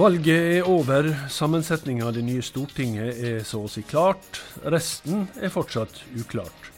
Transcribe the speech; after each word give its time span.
Valget 0.00 0.56
er 0.56 0.62
over. 0.64 1.04
Sammensetninga 1.28 2.06
av 2.08 2.14
det 2.16 2.22
nye 2.24 2.40
Stortinget 2.40 3.18
er 3.20 3.42
så 3.44 3.58
å 3.66 3.68
si 3.68 3.82
klart. 3.84 4.38
Resten 4.72 5.26
er 5.36 5.52
fortsatt 5.52 5.98
uklart. 6.16 6.70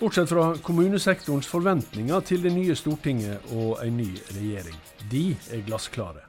Bortsett 0.00 0.26
fra 0.32 0.48
kommunesektorens 0.66 1.46
forventninger 1.46 2.24
til 2.26 2.42
det 2.42 2.50
nye 2.56 2.74
Stortinget 2.74 3.46
og 3.54 3.78
en 3.84 4.00
ny 4.00 4.08
regjering. 4.34 4.74
De 5.12 5.22
er 5.54 5.62
glassklare. 5.68 6.24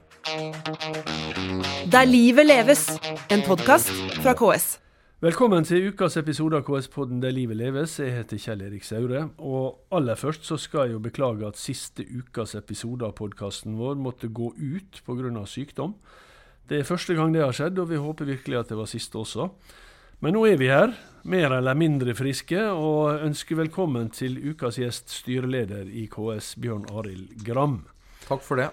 Der 1.90 2.06
livet 2.06 2.46
leves, 2.46 2.86
en 3.26 3.42
podkast 3.42 3.90
fra 4.20 4.36
KS. 4.38 4.76
Velkommen 5.20 5.66
til 5.68 5.90
ukas 5.92 6.14
episode 6.16 6.56
av 6.56 6.62
KS-podden 6.64 7.18
Der 7.20 7.34
livet 7.36 7.58
leves. 7.60 7.98
Jeg 8.00 8.14
heter 8.14 8.38
Kjell 8.40 8.62
Erik 8.64 8.86
Saure. 8.88 9.26
Og 9.36 9.82
aller 9.92 10.16
først 10.16 10.46
så 10.48 10.56
skal 10.56 10.86
jeg 10.86 10.94
jo 10.94 11.02
beklage 11.04 11.44
at 11.44 11.60
siste 11.60 12.06
ukas 12.08 12.54
episode 12.56 13.04
av 13.04 13.12
podkasten 13.18 13.74
vår 13.76 13.98
måtte 14.00 14.30
gå 14.32 14.48
ut 14.56 15.02
pga. 15.04 15.44
sykdom. 15.44 15.92
Det 16.64 16.78
er 16.78 16.88
første 16.88 17.12
gang 17.14 17.34
det 17.34 17.42
har 17.44 17.52
skjedd, 17.52 17.78
og 17.78 17.90
vi 17.90 18.00
håper 18.00 18.24
virkelig 18.24 18.58
at 18.62 18.68
det 18.72 18.78
var 18.78 18.88
siste 18.88 19.18
også. 19.20 19.50
Men 20.20 20.32
nå 20.32 20.46
er 20.46 20.56
vi 20.56 20.72
her, 20.72 20.96
mer 21.24 21.52
eller 21.52 21.74
mindre 21.74 22.14
friske, 22.14 22.70
og 22.72 23.20
ønsker 23.20 23.60
velkommen 23.60 24.08
til 24.08 24.40
ukas 24.40 24.80
gjest, 24.80 25.10
styreleder 25.10 25.84
i 25.84 26.08
KS, 26.08 26.54
Bjørn 26.56 26.88
Arild 26.96 27.44
Gram. 27.44 27.82
Takk 28.24 28.40
for 28.40 28.56
det. 28.56 28.70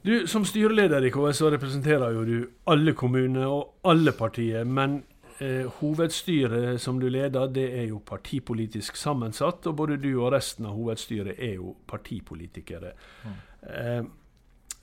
Du, 0.00 0.26
Som 0.26 0.48
styreleder 0.48 1.04
i 1.04 1.12
KS 1.12 1.44
så 1.44 1.52
representerer 1.52 2.16
jo 2.16 2.24
du 2.24 2.48
alle 2.66 2.94
kommuner 2.94 3.52
og 3.52 3.74
alle 3.84 4.12
partier. 4.16 4.64
Men 4.64 5.02
eh, 5.40 5.66
hovedstyret 5.80 6.80
som 6.80 7.00
du 7.00 7.08
leder, 7.08 7.50
det 7.52 7.66
er 7.80 7.88
jo 7.90 8.00
partipolitisk 8.06 8.96
sammensatt. 8.96 9.66
Og 9.70 9.76
både 9.82 9.98
du 10.00 10.12
og 10.12 10.32
resten 10.34 10.68
av 10.68 10.76
hovedstyret 10.78 11.38
er 11.38 11.56
jo 11.58 11.74
partipolitikere. 11.90 12.94
Mm. 13.24 13.40
Eh, 13.74 14.02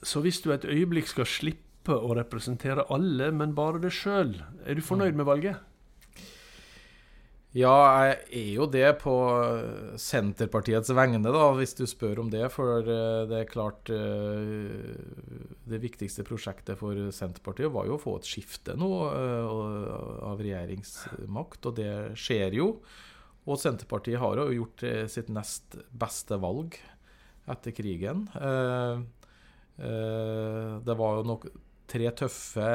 så 0.03 0.22
hvis 0.22 0.41
du 0.44 0.52
et 0.53 0.67
øyeblikk 0.67 1.09
skal 1.09 1.30
slippe 1.30 1.95
å 1.95 2.14
representere 2.17 2.86
alle, 2.94 3.31
men 3.31 3.55
bare 3.58 3.81
deg 3.81 3.95
sjøl, 3.95 4.36
er 4.66 4.77
du 4.77 4.83
fornøyd 4.83 5.17
med 5.17 5.30
valget? 5.30 5.66
Ja, 7.55 7.71
jeg 8.03 8.17
er 8.35 8.49
jo 8.57 8.65
det 8.67 8.87
på 8.99 9.13
Senterpartiets 9.97 10.91
vegne, 10.91 11.31
da, 11.31 11.45
hvis 11.55 11.71
du 11.79 11.85
spør 11.87 12.19
om 12.25 12.31
det. 12.31 12.43
For 12.51 12.83
eh, 12.83 13.23
det 13.29 13.37
er 13.39 13.47
klart 13.47 13.87
eh, 13.93 14.91
Det 15.67 15.79
viktigste 15.79 16.25
prosjektet 16.27 16.75
for 16.79 16.93
Senterpartiet 17.15 17.71
var 17.71 17.87
jo 17.87 17.95
å 17.95 18.01
få 18.01 18.17
et 18.19 18.27
skifte 18.27 18.75
nå 18.75 18.91
eh, 19.07 19.47
av 20.27 20.43
regjeringsmakt, 20.43 21.69
og 21.71 21.79
det 21.79 22.19
skjer 22.19 22.59
jo. 22.59 22.67
Og 23.47 23.61
Senterpartiet 23.61 24.19
har 24.19 24.43
jo 24.43 24.51
gjort 24.51 24.83
sitt 25.07 25.31
nest 25.31 25.79
beste 25.95 26.35
valg 26.43 26.75
etter 27.47 27.71
krigen. 27.71 28.25
Det 30.83 30.95
var 30.99 31.15
jo 31.15 31.23
nok 31.29 31.47
tre 31.88 32.11
tøffe 32.19 32.69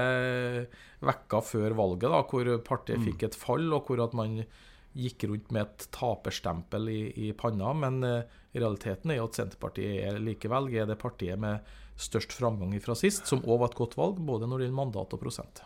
vekker 1.02 1.46
før 1.46 1.77
valget, 1.78 2.08
da, 2.10 2.20
hvor 2.28 2.52
partiet 2.66 3.00
mm. 3.00 3.06
fikk 3.10 3.27
et 3.28 3.38
fall, 3.38 3.66
og 3.74 3.88
hvor 3.88 4.05
at 4.05 4.14
man 4.16 4.41
gikk 4.92 5.24
rundt 5.30 5.52
med 5.55 5.64
et 5.64 5.86
taperstempel 5.94 6.91
i, 6.92 7.02
i 7.28 7.33
panna. 7.36 7.72
Men 7.77 8.02
uh, 8.05 8.40
realiteten 8.52 9.12
er 9.12 9.20
jo 9.20 9.28
at 9.30 9.38
Senterpartiet 9.40 10.02
er 10.05 10.20
likevel 10.20 10.68
er 10.74 10.90
det 10.90 11.00
partiet 11.00 11.40
med 11.40 11.64
størst 12.02 12.34
framgang 12.36 12.74
fra 12.83 12.96
sist, 12.98 13.27
som 13.28 13.42
òg 13.44 13.62
var 13.62 13.72
et 13.72 13.78
godt 13.78 13.96
valg, 13.98 14.20
både 14.20 14.48
når 14.48 14.60
det 14.60 14.68
gjelder 14.68 14.80
mandat 14.80 15.16
og 15.16 15.22
prosent. 15.22 15.62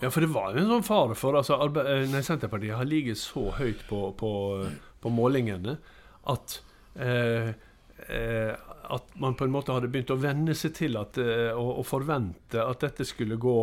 Ja, 0.00 0.10
for 0.10 0.20
det 0.20 0.32
var 0.32 0.52
jo 0.52 0.60
en 0.60 0.72
sånn 0.74 0.84
fare 0.84 1.16
for 1.16 1.38
altså, 1.38 1.56
eh, 1.80 2.04
nei, 2.12 2.20
Senterpartiet 2.24 2.76
har 2.76 2.88
ligget 2.88 3.20
så 3.20 3.48
høyt 3.56 3.80
på, 3.88 4.10
på, 4.18 4.30
på 5.00 5.12
målingene 5.12 5.78
at 6.32 6.58
eh, 7.00 7.54
eh, 8.12 8.52
at 8.92 9.14
man 9.20 9.36
på 9.38 9.46
en 9.46 9.54
måte 9.54 9.74
hadde 9.74 9.90
begynt 9.92 10.12
å 10.14 10.20
venne 10.20 10.54
seg 10.56 10.74
til 10.78 10.98
at, 11.00 11.18
eh, 11.22 11.50
og, 11.52 11.80
og 11.80 11.88
forvente 11.88 12.62
at 12.62 12.84
dette 12.84 13.06
skulle 13.08 13.38
gå 13.40 13.58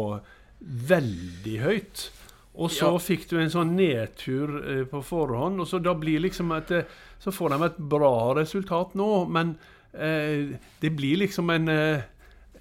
veldig 0.63 1.55
høyt. 1.63 2.07
Og 2.53 2.69
så 2.69 2.91
ja. 2.91 3.01
fikk 3.01 3.25
du 3.31 3.39
en 3.41 3.51
sånn 3.51 3.73
nedtur 3.77 4.57
eh, 4.61 4.83
på 4.89 5.01
forhånd, 5.05 5.63
og 5.63 5.69
så 5.69 5.79
da 5.81 5.95
blir 5.97 6.21
liksom 6.21 6.53
et, 6.53 6.71
eh, 6.71 6.99
Så 7.23 7.31
får 7.31 7.53
de 7.53 7.65
et 7.65 7.77
bra 7.77 8.33
resultat 8.35 8.93
nå, 8.99 9.25
men 9.31 9.55
eh, 9.93 10.53
det 10.79 10.91
blir 10.91 11.21
liksom 11.23 11.49
en 11.49 11.69
eh, 11.71 12.03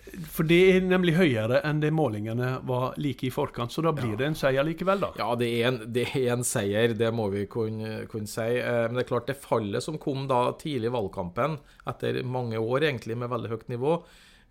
For 0.03 0.45
det 0.45 0.59
er 0.75 0.85
nemlig 0.85 1.15
høyere 1.17 1.61
enn 1.65 1.79
det 1.81 1.93
målingene 1.95 2.57
var 2.69 2.97
like 3.01 3.29
i 3.29 3.31
forkant, 3.33 3.73
så 3.73 3.85
da 3.87 3.93
blir 3.97 4.13
ja. 4.13 4.19
det 4.21 4.27
en 4.29 4.37
seier 4.37 4.67
likevel, 4.67 5.01
da. 5.05 5.13
Ja, 5.21 5.29
det 5.39 5.49
er 5.49 5.69
en, 5.71 5.79
det 5.95 6.09
er 6.11 6.33
en 6.35 6.45
seier, 6.47 6.97
det 6.99 7.13
må 7.15 7.29
vi 7.33 7.47
kunne, 7.51 8.03
kunne 8.11 8.31
si. 8.31 8.49
Eh, 8.59 8.83
men 8.89 8.99
det 8.99 9.07
er 9.07 9.13
klart, 9.13 9.31
det 9.31 9.39
fallet 9.41 9.85
som 9.85 10.01
kom 10.03 10.27
da 10.31 10.43
tidlig 10.61 10.91
i 10.91 10.97
valgkampen, 10.97 11.57
etter 11.89 12.21
mange 12.27 12.61
år 12.61 12.91
egentlig 12.91 13.17
med 13.23 13.33
veldig 13.33 13.55
høyt 13.55 13.73
nivå, 13.73 13.97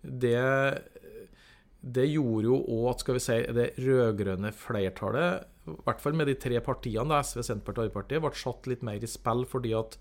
det 0.02 0.40
det 1.82 2.04
gjorde 2.06 2.46
jo 2.46 2.56
òg 2.76 2.84
at 2.92 3.00
skal 3.02 3.16
vi 3.16 3.22
si, 3.24 3.36
det 3.56 3.72
rød-grønne 3.82 4.52
flertallet, 4.54 5.48
i 5.66 5.78
hvert 5.86 6.02
fall 6.02 6.14
med 6.18 6.28
de 6.30 6.36
tre 6.38 6.60
partiene, 6.62 7.08
da, 7.10 7.22
SV, 7.26 7.42
Senterpartiet 7.42 7.82
og 7.82 7.88
Arbeiderpartiet, 7.88 8.22
ble 8.22 8.38
satt 8.38 8.68
litt 8.70 8.84
mer 8.86 9.02
i 9.02 9.10
spill 9.10 9.42
fordi 9.50 9.74
at 9.78 9.96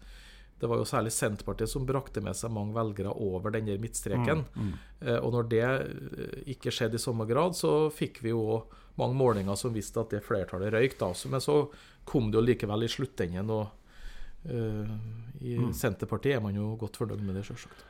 det 0.61 0.69
var 0.69 0.77
jo 0.77 0.85
særlig 0.85 1.11
Senterpartiet 1.15 1.71
som 1.71 1.87
brakte 1.89 2.21
med 2.21 2.37
seg 2.37 2.53
mange 2.53 2.75
velgere 2.75 3.13
over 3.17 3.53
den 3.55 3.65
der 3.71 3.81
midtstreken. 3.81 4.43
Mm, 4.53 4.67
mm. 4.67 4.73
Eh, 5.01 5.17
og 5.17 5.33
når 5.33 5.49
det 5.49 5.63
eh, 5.65 6.39
ikke 6.53 6.73
skjedde 6.73 6.99
i 6.99 7.01
samme 7.01 7.25
grad, 7.29 7.57
så 7.57 7.89
fikk 7.93 8.21
vi 8.21 8.35
jo 8.35 8.61
mange 9.01 9.17
målinger 9.17 9.57
som 9.57 9.73
viste 9.73 9.97
at 10.01 10.13
det 10.13 10.23
flertallet 10.25 10.73
røyk. 10.75 10.99
da. 10.99 11.09
Men 11.33 11.41
så 11.41 11.63
kom 12.05 12.29
det 12.29 12.37
jo 12.37 12.45
likevel 12.45 12.85
i 12.85 12.91
sluttenden, 12.91 13.49
og 13.49 14.51
uh, 14.51 14.93
i 15.41 15.55
mm. 15.57 15.71
Senterpartiet 15.77 16.37
er 16.37 16.43
man 16.43 16.57
jo 16.57 16.73
godt 16.81 16.99
fornøyd 16.99 17.23
med 17.25 17.39
det, 17.39 17.45
sjølsagt. 17.47 17.87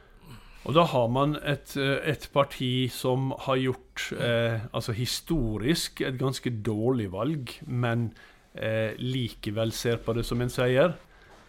Og 0.61 0.75
da 0.77 0.83
har 0.85 1.07
man 1.09 1.35
et, 1.41 1.73
et 1.75 2.27
parti 2.33 2.85
som 2.93 3.31
har 3.47 3.57
gjort, 3.57 4.03
eh, 4.13 4.61
altså 4.69 4.93
historisk, 4.93 6.03
et 6.05 6.19
ganske 6.21 6.51
dårlig 6.61 7.07
valg, 7.15 7.55
men 7.65 8.11
eh, 8.53 8.93
likevel 9.01 9.73
ser 9.73 9.97
på 10.05 10.13
det 10.13 10.25
som 10.27 10.43
en 10.43 10.53
seier. 10.53 10.93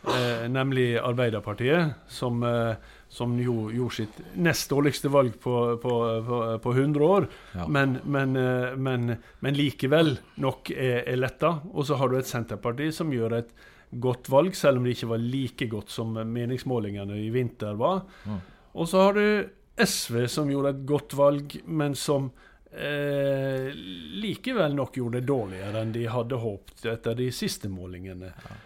Eh, 0.02 0.48
nemlig 0.48 0.96
Arbeiderpartiet, 0.98 1.90
som, 2.08 2.42
eh, 2.42 2.74
som 3.08 3.36
jo 3.38 3.70
gjorde 3.70 3.94
sitt 3.94 4.16
nest 4.34 4.70
dårligste 4.70 5.08
valg 5.08 5.36
på, 5.40 5.76
på, 5.82 5.92
på, 6.26 6.38
på 6.62 6.72
100 6.72 7.04
år. 7.04 7.28
Ja. 7.54 7.68
Men, 7.68 7.98
men, 8.04 8.36
eh, 8.36 8.74
men, 8.76 9.16
men, 9.38 9.54
likevel 9.54 10.16
nok 10.42 10.72
er, 10.74 11.04
er 11.06 11.20
letta. 11.20 11.60
Og 11.70 11.86
så 11.86 12.00
har 12.00 12.10
du 12.10 12.18
et 12.18 12.26
Senterparti 12.26 12.90
som 12.94 13.14
gjør 13.14 13.38
et 13.38 13.52
godt 13.90 14.30
valg, 14.32 14.56
selv 14.58 14.80
om 14.80 14.88
det 14.88 14.96
ikke 14.96 15.12
var 15.12 15.22
like 15.22 15.68
godt 15.70 15.92
som 15.94 16.16
meningsmålingene 16.16 17.20
i 17.22 17.28
vinter 17.30 17.78
var. 17.78 18.02
Mm. 18.26 18.40
Og 18.72 18.88
så 18.88 19.04
har 19.06 19.20
du 19.20 19.26
SV, 19.78 20.24
som 20.26 20.50
gjorde 20.50 20.74
et 20.74 20.82
godt 20.88 21.14
valg, 21.14 21.54
men 21.68 21.94
som 21.94 22.26
eh, 22.72 23.70
likevel 24.18 24.74
nok 24.74 24.98
gjorde 24.98 25.20
det 25.20 25.30
dårligere 25.30 25.84
enn 25.84 25.94
de 25.94 26.08
hadde 26.10 26.42
håpet 26.42 26.86
etter 26.96 27.16
de 27.22 27.30
siste 27.34 27.70
målingene. 27.70 28.32
Ja. 28.34 28.58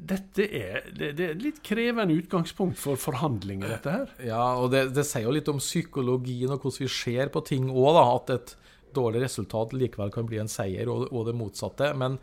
Dette 0.00 0.46
er, 0.46 0.86
det, 0.96 1.12
det, 1.18 1.26
er 1.26 1.34
et 1.34 1.44
litt 1.44 1.60
krevende 1.66 2.16
utgangspunkt 2.16 2.78
for 2.80 3.00
forhandlinger, 3.00 3.76
dette 3.76 3.92
her. 3.94 4.14
Ja, 4.30 4.44
og 4.60 4.70
det, 4.72 4.88
det 4.96 5.04
sier 5.08 5.26
jo 5.28 5.34
litt 5.36 5.50
om 5.52 5.60
psykologien 5.60 6.54
og 6.54 6.64
hvordan 6.64 6.86
vi 6.86 6.90
ser 6.94 7.32
på 7.34 7.44
ting 7.46 7.68
òg, 7.70 8.00
at 8.00 8.34
et 8.36 8.56
dårlig 8.96 9.22
resultat 9.22 9.74
likevel 9.76 10.10
kan 10.14 10.26
bli 10.26 10.40
en 10.42 10.50
seier, 10.50 10.90
og, 10.90 11.06
og, 11.12 11.24
det 11.28 11.36
motsatte. 11.38 11.92
Men 11.98 12.18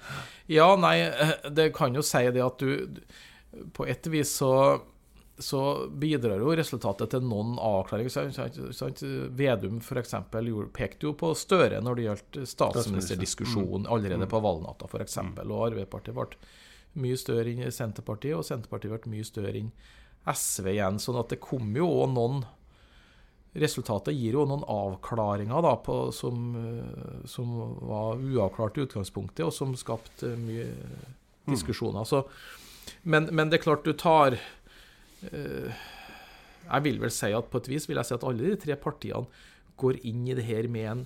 ja, 0.52 0.68
nei, 0.80 0.98
eh, 1.08 1.34
det 1.54 1.72
kan 1.78 1.96
jo 1.96 2.04
si 2.06 2.26
det 2.34 2.44
at 2.44 2.60
du 2.60 3.02
På 3.74 3.88
et 3.88 4.06
vis 4.12 4.36
så 4.42 4.52
så 5.38 5.88
bidrar 5.94 6.42
jo 6.42 6.54
resultatet 6.58 7.12
til 7.14 7.26
noen 7.26 7.58
avklaring. 7.62 8.10
Vedum 9.38 9.82
f.eks. 9.86 10.16
pekte 10.74 11.06
jo 11.06 11.14
på 11.18 11.30
Støre 11.38 11.82
når 11.84 12.00
det 12.00 12.08
gjaldt 12.08 12.40
statsministerdiskusjonen 12.50 13.86
mm. 13.86 13.92
allerede 13.94 14.26
mm. 14.26 14.32
på 14.34 14.42
valgnatta 14.42 14.90
f.eks. 14.90 15.20
Mm. 15.22 15.36
Og 15.46 15.68
Arbeiderpartiet 15.70 16.18
ble 16.18 16.42
mye 16.98 17.18
større 17.20 17.52
enn 17.52 17.72
Senterpartiet, 17.74 18.38
og 18.38 18.46
Senterpartiet 18.48 18.94
ble 18.94 19.14
mye 19.16 19.28
større 19.28 19.56
enn 19.60 19.72
SV 20.28 20.72
igjen. 20.74 21.00
sånn 21.00 21.20
at 21.20 21.34
det 21.34 21.42
kom 21.44 21.76
jo 21.76 21.90
òg 22.04 22.14
noen 22.16 22.46
Resultatet 23.58 24.14
gir 24.14 24.36
jo 24.36 24.44
noen 24.46 24.62
avklaringer 24.70 25.64
da, 25.66 25.72
på, 25.82 26.12
som, 26.14 26.52
som, 27.26 27.56
var 27.90 28.20
uavklart 28.22 28.76
i 28.78 28.84
utgangspunktet, 28.84 29.42
og 29.48 29.56
som 29.56 29.72
skapte 29.74 30.30
mye 30.38 30.68
diskusjoner. 31.48 32.06
Så, 32.06 32.20
men, 33.02 33.32
men 33.34 33.50
det 33.50 33.58
er 33.58 33.64
klart 33.64 33.88
du 33.88 33.96
tar 33.98 34.38
Eh, 35.26 35.86
jeg 36.68 36.84
vil 36.86 37.00
vel 37.02 37.14
si 37.14 37.32
at 37.34 37.48
på 37.50 37.62
et 37.62 37.70
vis 37.72 37.88
vil 37.90 37.98
jeg 38.00 38.10
si 38.10 38.18
at 38.18 38.26
alle 38.28 38.52
de 38.52 38.58
tre 38.60 38.76
partiene 38.80 39.46
går 39.80 40.02
inn 40.10 40.26
i 40.28 40.36
det 40.38 40.46
her 40.46 40.68
med 40.72 40.92
en 40.92 41.06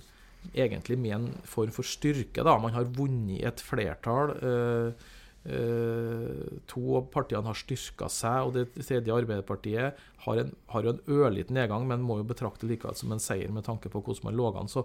egentlig 0.58 0.98
med 0.98 1.14
en 1.14 1.26
form 1.46 1.70
for 1.70 1.86
styrke. 1.86 2.42
da. 2.42 2.58
Man 2.58 2.74
har 2.74 2.84
vunnet 2.84 3.44
et 3.46 3.60
flertall. 3.62 4.34
Eh, 4.42 4.88
eh, 4.88 5.10
to 5.42 6.82
av 6.94 7.08
partiene 7.10 7.48
har 7.48 7.58
styrka 7.58 8.06
seg, 8.12 8.46
og 8.46 8.52
det 8.54 8.84
tredje 8.86 9.14
Arbeiderpartiet 9.14 10.02
har, 10.26 10.38
en, 10.38 10.52
har 10.70 10.86
jo 10.86 10.92
en 10.94 11.02
ørliten 11.10 11.58
nedgang, 11.58 11.86
men 11.88 12.04
må 12.06 12.20
jo 12.20 12.28
betrakte 12.28 12.68
likevel 12.70 12.94
som 12.98 13.14
en 13.14 13.22
seier 13.22 13.50
med 13.50 13.66
tanke 13.66 13.90
på 13.90 14.04
hvordan 14.04 14.28
man 14.28 14.38
lå 14.38 14.52
an. 14.60 14.70
Så, 14.70 14.84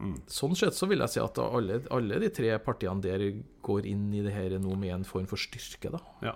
mm. 0.00 0.16
Sånn 0.26 0.58
sett 0.58 0.74
så 0.74 0.88
vil 0.90 1.04
jeg 1.04 1.14
si 1.14 1.22
at 1.22 1.38
alle, 1.44 1.78
alle, 1.94 2.18
de 2.24 2.32
tre 2.34 2.56
partiene 2.64 3.04
der 3.04 3.28
går 3.62 3.86
inn 3.92 4.08
i 4.10 4.24
det 4.26 4.34
her 4.34 4.58
nå 4.58 4.74
med 4.74 4.96
en 4.96 5.06
form 5.06 5.30
for 5.30 5.38
styrke. 5.38 5.94
da. 5.94 6.02
Ja. 6.26 6.34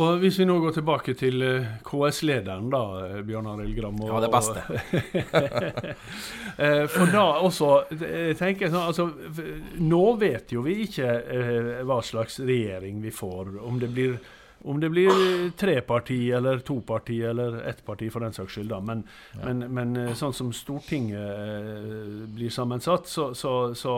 Og 0.00 0.22
hvis 0.22 0.38
vi 0.40 0.46
nå 0.48 0.54
går 0.62 0.76
tilbake 0.78 1.14
til 1.20 1.42
eh, 1.44 1.66
KS-lederen, 1.84 2.70
da, 2.72 2.82
eh, 3.06 3.18
Bjørn 3.28 3.50
Arild 3.52 3.74
Gram. 3.76 3.98
Og, 4.00 4.08
Ja, 4.08 4.20
det 4.24 4.32
beste. 4.32 4.62
Eh, 6.60 6.84
For 6.92 7.08
da 7.08 7.22
også 7.40 7.68
tenker 8.36 8.66
jeg 8.66 8.72
sånn, 8.74 8.90
altså, 8.90 9.06
Nå 9.80 10.00
vet 10.20 10.52
jo 10.52 10.60
vi 10.66 10.82
ikke 10.84 11.14
hva 11.88 11.96
slags 12.04 12.36
regjering 12.44 12.98
vi 13.00 13.08
får. 13.14 13.54
Om 13.64 13.78
det 13.80 13.88
blir 13.94 14.18
om 14.64 14.80
det 14.80 14.90
blir 14.90 15.50
tre 15.58 15.80
parti 15.80 16.30
eller 16.30 16.58
to 16.58 16.80
parti 16.86 17.20
eller 17.26 17.62
ett 17.66 17.84
parti 17.86 18.10
for 18.12 18.20
den 18.22 18.32
saks 18.32 18.52
skyld. 18.54 18.68
da. 18.70 18.80
Men, 18.80 19.02
men, 19.42 19.64
men 19.74 19.96
eh, 19.96 20.12
sånn 20.18 20.34
som 20.36 20.52
Stortinget 20.54 22.30
blir 22.36 22.50
sammensatt, 22.50 23.08
så, 23.10 23.32
så, 23.34 23.74
så, 23.74 23.96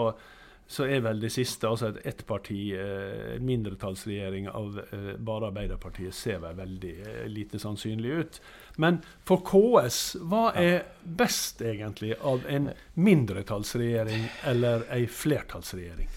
så 0.66 0.86
er 0.88 1.02
vel 1.04 1.20
det 1.20 1.28
siste, 1.34 1.68
altså 1.68 1.90
et 1.90 2.06
ettparti, 2.08 2.58
eh, 2.72 3.34
mindretallsregjering 3.44 4.48
av 4.48 4.78
eh, 4.80 5.10
bare 5.20 5.50
Arbeiderpartiet, 5.50 6.14
ser 6.16 6.40
vel 6.40 6.56
veldig 6.56 6.92
eh, 7.04 7.24
lite 7.28 7.60
sannsynlig 7.60 8.14
ut. 8.20 8.38
Men 8.80 9.02
for 9.28 9.44
KS, 9.44 9.98
hva 10.24 10.46
er 10.58 10.86
best 11.04 11.60
egentlig 11.62 12.14
av 12.16 12.46
en 12.48 12.70
mindretallsregjering 12.96 14.24
eller 14.50 14.86
ei 14.94 15.04
flertallsregjering? 15.06 16.08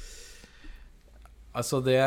Altså, 1.57 1.81
det 1.81 1.99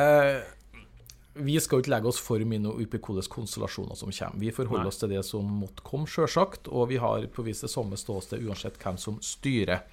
Vi 1.34 1.54
skal 1.62 1.78
jo 1.78 1.84
ikke 1.84 1.92
legge 1.92 2.10
oss 2.10 2.18
for 2.20 2.42
mye 2.42 2.72
opp 2.72 2.80
i 2.80 2.86
hvilke 2.90 3.22
konstellasjoner 3.30 3.98
som 3.98 4.10
kommer. 4.10 4.40
Vi 4.40 4.50
forholder 4.54 4.88
Nei. 4.88 4.90
oss 4.90 4.98
til 4.98 5.12
det 5.12 5.22
som 5.24 5.46
måtte 5.60 5.84
komme, 5.86 6.08
sjølsagt. 6.10 6.68
Og 6.68 6.88
vi 6.90 6.98
har 7.00 7.28
på 7.32 7.44
vis 7.46 7.62
det 7.62 7.70
samme 7.70 7.96
ståsted 7.96 8.42
uansett 8.42 8.80
hvem 8.82 8.98
som 8.98 9.20
styrer. 9.22 9.84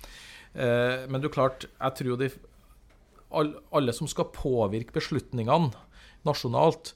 Eh, 0.58 1.06
men 1.06 1.22
er 1.30 1.36
klart, 1.38 1.68
jeg 1.70 1.98
tror 2.02 2.22
de 2.22 2.32
all, 3.28 3.54
Alle 3.76 3.94
som 3.94 4.10
skal 4.10 4.32
påvirke 4.34 4.96
beslutningene 4.96 5.74
nasjonalt, 6.28 6.94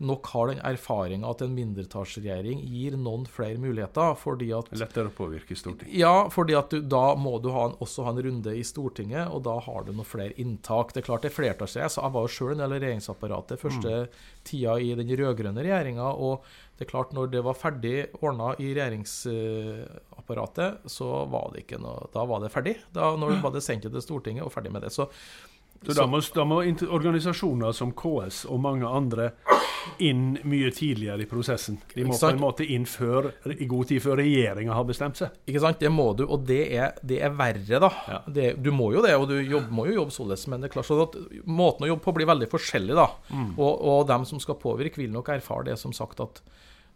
nok 0.00 0.26
har 0.32 0.48
den 0.48 0.60
erfaringa 0.64 1.28
at 1.28 1.42
en 1.44 1.52
mindretallsregjering 1.54 2.62
gir 2.64 2.96
noen 2.96 3.26
flere 3.28 3.58
muligheter. 3.60 4.14
fordi 4.16 4.48
at 4.56 4.70
Lettere 4.72 5.10
å 5.10 5.14
påvirke 5.16 5.56
Stortinget. 5.56 5.94
ja, 5.94 6.28
fordi 6.32 6.54
at 6.56 6.70
du, 6.72 6.80
da 6.80 7.14
må 7.20 7.38
du 7.42 7.50
ha 7.52 7.66
en, 7.68 7.76
også 7.84 8.02
ha 8.06 8.14
en 8.14 8.22
runde 8.24 8.54
i 8.56 8.64
Stortinget, 8.64 9.28
og 9.28 9.44
da 9.44 9.58
har 9.60 9.84
du 9.84 9.92
noen 9.92 10.08
flere 10.08 10.32
inntak. 10.40 10.94
Det 10.94 11.02
er 11.02 11.08
klart 11.10 11.22
det 11.26 11.30
er 11.32 11.36
flertallsregjering, 11.36 11.94
så 11.94 12.04
jeg 12.06 12.14
var 12.16 12.22
jo 12.24 12.34
sjøl 12.36 12.52
en 12.54 12.62
del 12.64 12.72
av 12.72 12.80
regjeringsapparatet 12.80 13.60
første 13.60 13.92
tida 14.48 14.72
i 14.80 14.94
den 14.96 15.12
rød-grønne 15.20 15.64
regjeringa. 15.66 16.08
Og 16.16 16.44
det 16.78 16.86
er 16.86 16.92
klart, 16.94 17.12
når 17.12 17.26
det 17.34 17.42
var 17.44 17.60
ferdig 17.60 17.96
ordna 18.22 18.54
i 18.56 18.72
regjeringsapparatet, 18.78 20.70
så 20.88 21.24
var 21.28 21.52
det 21.52 21.66
ikke 21.66 21.82
noe 21.82 22.08
Da 22.14 22.24
var 22.24 22.40
det 22.40 22.54
ferdig. 22.54 22.76
Da 22.96 23.12
når 23.20 23.42
var 23.44 23.52
det 23.52 23.60
sendt 23.66 23.84
til 23.84 24.02
Stortinget 24.04 24.46
og 24.46 24.52
ferdig 24.54 24.72
med 24.72 24.82
det. 24.86 24.92
Så 24.94 25.04
Så 25.86 25.96
da 25.96 26.04
må, 26.04 26.20
da 26.20 26.44
må 26.44 26.60
organisasjoner 26.60 27.72
som 27.72 27.94
KS 27.96 28.44
og 28.52 28.60
mange 28.60 28.88
andre 28.88 29.30
inn 30.04 30.34
mye 30.48 30.68
tidligere 30.76 31.24
i 31.24 31.28
prosessen. 31.28 31.78
De 31.94 32.04
må 32.04 32.16
på 32.18 32.28
en 32.28 32.40
måte 32.40 32.66
inn 32.68 32.84
før, 32.88 33.30
i 33.48 33.68
god 33.68 33.88
tid 33.88 34.02
før 34.04 34.20
regjeringa 34.20 34.76
har 34.76 34.86
bestemt 34.88 35.20
seg. 35.20 35.38
Ikke 35.48 35.62
sant? 35.64 35.80
Det 35.80 35.90
må 35.92 36.10
du, 36.18 36.26
og 36.26 36.44
det 36.48 36.60
er, 36.76 36.98
det 37.00 37.22
er 37.24 37.32
verre, 37.36 37.80
da. 37.82 37.90
Ja. 38.10 38.20
Det, 38.28 38.48
du 38.60 38.70
må 38.76 38.90
jo 38.94 39.04
det, 39.04 39.14
og 39.16 39.28
du 39.30 39.38
jobb, 39.38 39.70
må 39.72 39.86
jo 39.88 40.00
jobbe 40.02 40.16
således, 40.16 40.46
men 40.52 40.60
det 40.60 40.70
er 40.70 40.76
klart 40.76 40.90
sånn 40.90 41.04
at 41.06 41.16
måten 41.48 41.86
å 41.86 41.92
jobbe 41.94 42.04
på 42.04 42.16
blir 42.18 42.28
veldig 42.30 42.50
forskjellig, 42.52 42.96
da. 42.98 43.08
Mm. 43.32 43.52
Og, 43.56 43.72
og 43.92 44.04
dem 44.10 44.28
som 44.28 44.42
skal 44.42 44.60
påvirke, 44.60 45.00
vil 45.00 45.14
nok 45.14 45.32
erfare 45.32 45.70
det 45.72 45.78
som 45.80 45.96
sagt 45.96 46.20
at, 46.24 46.42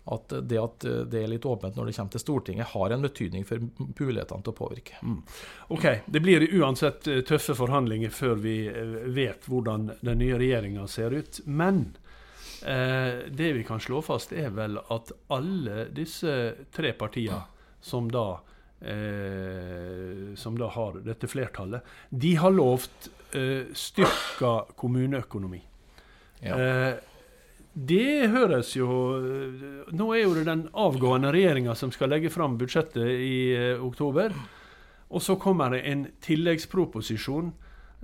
at 0.04 0.34
det 0.42 0.58
at 0.60 0.84
det 1.08 1.22
er 1.22 1.30
litt 1.32 1.46
åpent 1.48 1.76
når 1.76 1.88
det 1.88 1.96
kommer 1.96 2.12
til 2.12 2.20
Stortinget, 2.20 2.72
har 2.74 2.92
en 2.92 3.04
betydning 3.06 3.44
for 3.48 3.62
mulighetene 3.78 4.44
til 4.44 4.52
å 4.52 4.56
påvirke. 4.58 4.98
Ok, 5.72 5.86
Det 6.06 6.20
blir 6.20 6.44
uansett 6.60 7.08
eh, 7.08 7.22
tøffe 7.24 7.56
forhandlinger 7.56 8.12
før 8.12 8.34
vi 8.44 8.56
eh, 8.68 8.96
vet 9.16 9.48
hvordan 9.48 9.94
den 10.04 10.20
nye 10.20 10.38
regjeringa 10.40 10.86
ser 10.90 11.16
ut. 11.16 11.40
Men 11.46 11.96
eh, 12.66 13.24
det 13.32 13.52
vi 13.56 13.64
kan 13.64 13.80
slå 13.80 14.02
fast, 14.04 14.32
er 14.32 14.52
vel 14.52 14.76
at 14.92 15.12
alle 15.32 15.86
disse 15.96 16.36
tre 16.74 16.92
partiene 17.00 17.44
som 17.84 18.10
da 18.12 18.28
eh, 18.84 20.34
som 20.36 20.58
da 20.58 20.68
har 20.76 21.00
dette 21.04 21.28
flertallet, 21.32 21.80
de 22.10 22.34
har 22.36 22.52
lovt 22.52 23.08
eh, 23.32 23.72
styrka 23.72 24.54
kommuneøkonomi. 24.76 25.62
Ja. 26.44 26.60
Eh, 26.60 26.94
det 27.74 28.30
høres 28.30 28.76
jo 28.76 28.88
Nå 29.90 30.06
er 30.14 30.22
jo 30.22 30.34
det 30.36 30.46
den 30.46 30.68
avgående 30.78 31.32
regjeringa 31.34 31.74
som 31.74 31.90
skal 31.94 32.12
legge 32.14 32.30
fram 32.30 32.54
budsjettet 32.58 33.02
i 33.02 33.38
eh, 33.54 33.82
oktober. 33.82 34.32
Og 35.10 35.22
så 35.22 35.36
kommer 35.36 35.74
det 35.74 35.82
en 35.90 36.06
tilleggsproposisjon 36.22 37.50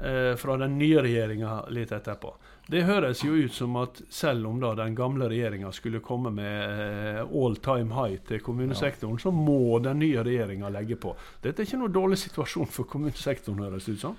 eh, 0.03 0.35
fra 0.39 0.57
den 0.61 0.77
nye 0.79 1.03
regjeringa 1.07 1.65
litt 1.75 1.95
etterpå. 1.95 2.35
Det 2.71 2.85
høres 2.87 3.23
jo 3.25 3.35
ut 3.35 3.55
som 3.55 3.79
at 3.81 4.03
selv 4.15 4.47
om 4.51 4.61
da 4.63 4.75
den 4.79 4.95
gamle 4.99 5.27
regjeringa 5.31 5.73
skulle 5.75 6.03
komme 6.05 6.31
med 6.35 6.83
eh, 6.85 7.23
all 7.23 7.57
time 7.63 7.95
high 7.95 8.21
til 8.27 8.43
kommunesektoren, 8.47 9.19
så 9.19 9.33
må 9.35 9.79
den 9.83 10.03
nye 10.03 10.23
regjeringa 10.27 10.71
legge 10.75 10.99
på. 10.99 11.15
Dette 11.43 11.63
er 11.63 11.71
ikke 11.71 11.81
noe 11.83 11.95
dårlig 11.95 12.21
situasjon 12.23 12.71
for 12.71 12.91
kommunesektoren, 12.91 13.65
høres 13.67 13.87
det 13.87 13.99
ut 13.99 14.05
som. 14.05 14.19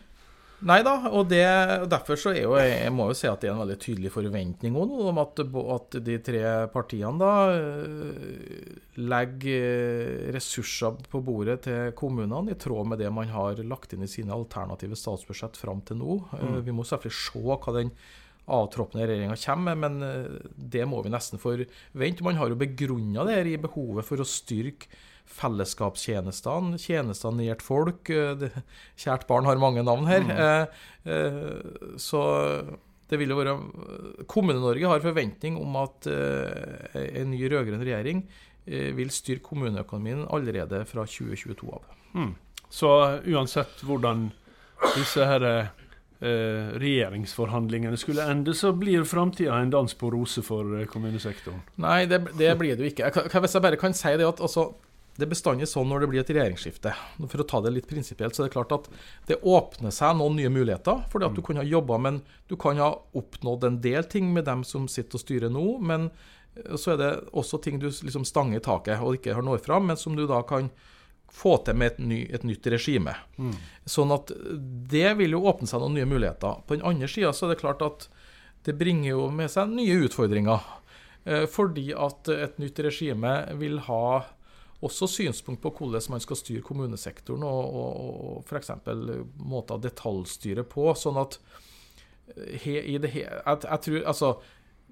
Nei 0.67 0.77
da, 0.85 0.93
og 1.09 1.25
det, 1.31 1.41
derfor 1.89 2.19
så 2.19 2.33
er 2.35 2.43
jo 2.43 2.53
jeg 2.59 2.93
må 2.93 3.07
jo 3.09 3.15
si 3.17 3.25
at 3.25 3.41
det 3.41 3.49
er 3.49 3.55
en 3.55 3.63
veldig 3.63 3.77
tydelig 3.81 4.11
forventning 4.13 4.75
også, 4.77 4.99
om 5.09 5.21
at, 5.23 5.41
at 5.75 5.97
de 6.05 6.17
tre 6.21 6.43
partiene 6.73 7.17
da 7.21 7.31
øh, 7.55 8.77
legger 9.01 9.65
øh, 9.65 10.27
ressurser 10.35 11.01
på 11.09 11.23
bordet 11.25 11.63
til 11.65 11.95
kommunene 11.97 12.53
i 12.53 12.59
tråd 12.61 12.91
med 12.91 13.01
det 13.01 13.09
man 13.13 13.33
har 13.33 13.63
lagt 13.65 13.95
inn 13.95 14.05
i 14.05 14.11
sine 14.11 14.35
alternative 14.37 14.99
statsbudsjett 14.99 15.57
fram 15.57 15.81
til 15.87 15.97
nå. 16.01 16.19
Mm. 16.29 16.59
Vi 16.67 16.75
må 16.77 16.85
selvfølgelig 16.85 17.21
se 17.23 17.41
hva 17.41 17.77
den 17.79 17.93
avtroppende 18.51 19.05
regjeringa 19.07 19.37
kommer 19.41 19.77
med, 19.77 19.81
men 19.81 20.05
eh, 20.05 20.51
det 20.77 20.85
må 20.89 21.01
vi 21.01 21.13
nesten 21.13 21.41
forvente. 21.41 22.25
Man 22.25 22.37
har 22.37 22.51
jo 22.51 22.59
begrunna 22.59 23.25
det 23.25 23.39
her 23.39 23.49
i 23.49 23.61
behovet 23.61 24.05
for 24.05 24.21
å 24.21 24.27
styrke 24.27 24.91
fellesskapstjenestene, 25.31 26.79
tjenestene 26.81 27.45
nært 27.45 27.63
folk. 27.65 28.09
Eh, 28.09 28.61
kjært 28.99 29.27
barn 29.29 29.47
har 29.49 29.61
mange 29.61 29.83
navn 29.85 30.09
her. 30.09 30.27
Eh, 30.35 31.11
eh, 31.11 31.97
så 32.01 32.21
det 33.11 33.19
vil 33.19 33.33
jo 33.33 33.39
være 33.41 33.57
Kommune-Norge 34.31 34.87
har 34.87 35.03
forventning 35.03 35.57
om 35.59 35.75
at 35.81 36.07
en 36.07 37.33
ny 37.33 37.41
rød-grønn 37.51 37.83
regjering 37.83 38.21
vil 38.95 39.11
styrke 39.11 39.49
kommuneøkonomien 39.49 40.21
allerede 40.31 40.85
fra 40.87 41.03
2022 41.03 41.73
av. 41.75 41.89
Mm. 42.15 42.31
Så 42.71 42.87
uansett 43.27 43.83
hvordan 43.83 44.29
disse 44.95 45.25
her 45.27 45.43
eh, 46.21 46.69
regjeringsforhandlingene 46.79 47.99
skulle 47.99 48.29
ende, 48.31 48.53
så 48.55 48.71
blir 48.71 49.03
framtida 49.03 49.59
en 49.59 49.73
dans 49.73 49.93
på 49.93 50.11
roser 50.13 50.45
for 50.45 50.85
kommunesektoren. 50.93 51.59
Nei, 51.83 52.05
det, 52.07 52.23
det 52.39 52.53
blir 52.61 52.77
det 52.77 52.85
jo 52.85 52.93
ikke. 52.93 53.11
Jeg 53.11 53.43
hvis 53.43 53.57
jeg 53.57 53.65
bare 53.67 53.81
kan 53.81 53.97
si 53.97 54.15
det 54.15 54.27
at 54.27 54.39
altså, 54.39 54.69
det 55.17 55.25
er 55.25 55.31
bestandig 55.33 55.67
sånn 55.67 55.89
når 55.91 56.03
det 56.03 56.07
blir 56.11 56.21
et 56.23 56.29
regjeringsskifte. 56.31 56.93
For 57.27 57.43
å 57.43 57.47
ta 57.47 57.59
det 57.61 57.73
litt 57.75 57.87
prinsipielt, 57.89 58.35
så 58.35 58.43
er 58.43 58.47
det 58.49 58.53
klart 58.55 58.71
at 58.75 58.87
det 59.27 59.41
åpner 59.43 59.91
seg 59.93 60.15
noen 60.17 60.37
nye 60.39 60.49
muligheter. 60.53 61.03
fordi 61.11 61.27
at 61.27 61.35
du 61.35 61.41
kan 61.45 61.59
ha 61.59 61.65
jobba, 61.67 61.97
men 61.97 62.21
du 62.47 62.55
kan 62.55 62.79
ha 62.79 62.93
oppnådd 63.13 63.67
en 63.67 63.81
del 63.83 64.03
ting 64.03 64.31
med 64.33 64.45
dem 64.47 64.63
som 64.63 64.87
sitter 64.87 65.19
og 65.19 65.25
styrer 65.25 65.51
nå. 65.51 65.65
Men 65.83 66.09
eh, 66.55 66.75
så 66.79 66.95
er 66.95 66.97
det 67.03 67.11
også 67.33 67.61
ting 67.61 67.79
du 67.79 67.89
liksom 67.91 68.25
stanger 68.25 68.61
i 68.61 68.63
taket 68.63 69.03
og 69.03 69.19
ikke 69.19 69.35
har 69.35 69.45
nådd 69.45 69.65
fram, 69.67 69.91
men 69.91 69.99
som 69.99 70.15
du 70.15 70.25
da 70.27 70.41
kan 70.47 70.71
få 71.31 71.57
til 71.63 71.77
med 71.79 71.93
et, 71.93 71.99
ny, 71.99 72.19
et 72.27 72.43
nytt 72.43 72.65
regime. 72.67 73.13
Sånn 73.87 74.11
at 74.11 74.31
det 74.91 75.13
vil 75.19 75.31
jo 75.37 75.45
åpne 75.47 75.67
seg 75.69 75.79
noen 75.79 75.95
nye 75.95 76.07
muligheter. 76.09 76.59
På 76.67 76.75
den 76.75 76.83
andre 76.83 77.07
sida 77.07 77.31
så 77.31 77.45
er 77.47 77.53
det 77.53 77.61
klart 77.61 77.83
at 77.85 78.09
det 78.67 78.75
bringer 78.77 79.13
jo 79.13 79.29
med 79.31 79.47
seg 79.51 79.71
nye 79.71 79.95
utfordringer. 80.07 80.59
Eh, 81.23 81.45
Fordi 81.47 81.91
at 81.95 82.27
et 82.35 82.59
nytt 82.59 82.79
regime 82.83 83.31
vil 83.61 83.79
ha 83.87 84.03
også 84.81 85.07
synspunkt 85.09 85.61
på 85.61 85.71
hvordan 85.77 86.01
man 86.13 86.23
skal 86.23 86.39
styre 86.39 86.63
kommunesektoren, 86.65 87.43
og, 87.45 87.75
og, 87.81 87.91
og 88.29 88.49
f.eks. 88.49 88.71
måter 89.37 89.77
å 89.77 89.83
detaljstyre 89.83 90.65
på. 90.69 90.87
Sånn 90.97 91.19
at 91.21 91.37
eh, 92.35 92.57
he, 92.63 92.79
i 92.95 92.97
det 93.01 93.13
he, 93.13 93.25
jeg, 93.27 93.61
jeg 93.67 93.85
tror, 93.87 94.01
altså, 94.13 94.33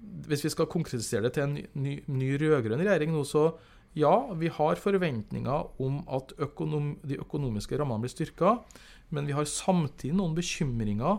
Hvis 0.00 0.46
vi 0.46 0.50
skal 0.54 0.70
konkretisere 0.70 1.26
det 1.26 1.34
til 1.36 1.42
en 1.44 1.58
ny, 1.76 1.98
ny, 2.08 2.30
rød-grønn 2.40 2.80
regjering 2.80 3.12
nå, 3.12 3.20
så 3.28 3.50
ja, 3.98 4.30
vi 4.38 4.48
har 4.48 4.78
forventninger 4.80 5.82
om 5.82 5.98
at 6.08 6.32
økonom, 6.38 6.94
de 7.04 7.18
økonomiske 7.20 7.76
rammene 7.76 8.06
blir 8.06 8.12
styrka, 8.14 8.54
men 9.10 9.26
vi 9.28 9.34
har 9.34 9.44
samtidig 9.44 10.14
noen 10.16 10.36
bekymringer 10.38 11.18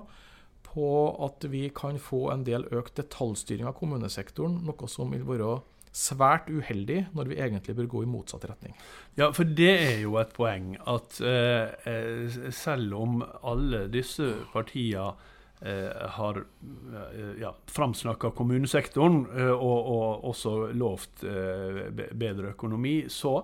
på 0.66 0.88
at 1.28 1.46
vi 1.52 1.66
kan 1.76 2.00
få 2.00 2.30
en 2.32 2.46
del 2.48 2.66
økt 2.72 2.96
detaljstyring 2.98 3.68
av 3.68 3.76
kommunesektoren, 3.78 4.62
noe 4.66 4.90
som 4.90 5.12
vil 5.14 5.28
være 5.28 5.60
svært 5.92 6.48
uheldig 6.50 7.02
når 7.16 7.32
vi 7.32 7.40
egentlig 7.44 7.76
bør 7.76 7.90
gå 7.92 8.04
i 8.06 8.10
motsatt 8.10 8.46
retning. 8.48 8.76
Ja, 9.20 9.32
for 9.36 9.44
det 9.44 9.72
er 9.74 9.98
jo 10.06 10.16
et 10.22 10.32
poeng 10.36 10.74
at 10.88 11.20
eh, 11.20 11.74
eh, 11.90 12.40
selv 12.56 12.96
om 12.96 13.20
alle 13.44 13.86
disse 13.92 14.30
partiene 14.54 15.12
eh, 15.60 16.08
har 16.16 16.40
eh, 16.42 17.34
ja, 17.44 17.52
framsnakka 17.68 18.32
kommunesektoren 18.38 19.26
eh, 19.36 19.52
og, 19.52 19.92
og 19.96 20.30
også 20.32 20.56
lovt 20.80 21.26
eh, 21.28 21.84
bedre 21.92 22.54
økonomi, 22.56 23.02
så, 23.12 23.42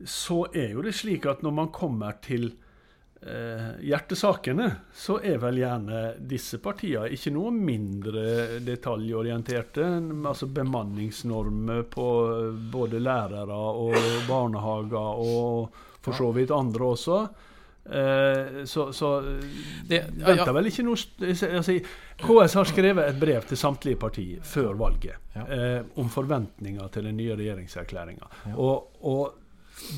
så 0.00 0.46
er 0.54 0.72
jo 0.72 0.86
det 0.86 0.96
slik 0.96 1.28
at 1.28 1.44
når 1.44 1.58
man 1.60 1.74
kommer 1.76 2.16
til 2.24 2.54
eh, 3.22 3.70
hjertesakene, 3.86 4.68
så 4.94 5.18
er 5.22 5.38
vel 5.42 5.60
gjerne 5.62 6.02
disse 6.18 6.58
partiene 6.62 7.08
ikke 7.14 7.32
noe 7.34 7.50
mindre 7.54 8.60
detaljorienterte. 8.66 9.88
Altså 10.26 10.46
bemanningsnormer 10.46 11.82
på 11.90 12.06
både 12.72 13.00
lærere 13.02 13.56
og 13.56 13.96
barnehager, 14.28 15.20
og 15.26 15.82
for 16.06 16.14
så 16.16 16.30
vidt 16.36 16.50
andre 16.54 16.84
også. 16.94 17.20
Eh, 17.86 18.64
så, 18.64 18.92
så 18.92 19.20
Det, 19.88 20.00
ja, 20.18 20.34
ja. 20.34 20.52
vel 20.52 20.66
ikke 20.66 20.82
noe 20.82 20.98
altså, 21.22 21.76
KS 22.18 22.56
har 22.58 22.66
skrevet 22.66 23.12
et 23.12 23.20
brev 23.20 23.44
til 23.46 23.58
samtlige 23.60 23.98
partier 24.00 24.40
før 24.42 24.72
valget 24.74 25.22
Ja. 25.36 25.44
eh, 25.52 25.82
om 26.00 26.08
forventninger 26.10 26.88
til 26.88 27.04
den 27.04 27.16
nye 27.20 27.36
regjeringserklæringa. 27.36 28.26
Og, 28.56 28.88
og 29.04 29.34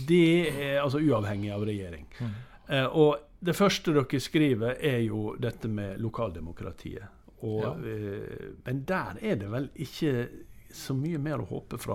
det 0.09 0.51
er 0.51 0.81
altså 0.83 0.99
uavhengig 0.99 1.53
av 1.55 1.63
regjering. 1.65 2.05
Mm. 2.19 2.33
Eh, 2.71 2.85
og 2.97 3.19
det 3.45 3.55
første 3.57 3.93
dere 3.95 4.21
skriver, 4.21 4.75
er 4.81 4.99
jo 5.07 5.37
dette 5.41 5.69
med 5.69 5.99
lokaldemokratiet. 5.99 7.07
Og, 7.43 7.61
Ja. 7.63 7.73
eh, 7.89 8.53
men 8.67 8.85
der 8.89 9.15
er 9.23 9.35
det 9.37 9.51
vel 9.53 9.69
ikke 9.77 10.29
så 10.71 10.93
mye 10.95 11.17
mer 11.19 11.41
å 11.41 11.47
håpe 11.49 11.79
fra, 11.81 11.95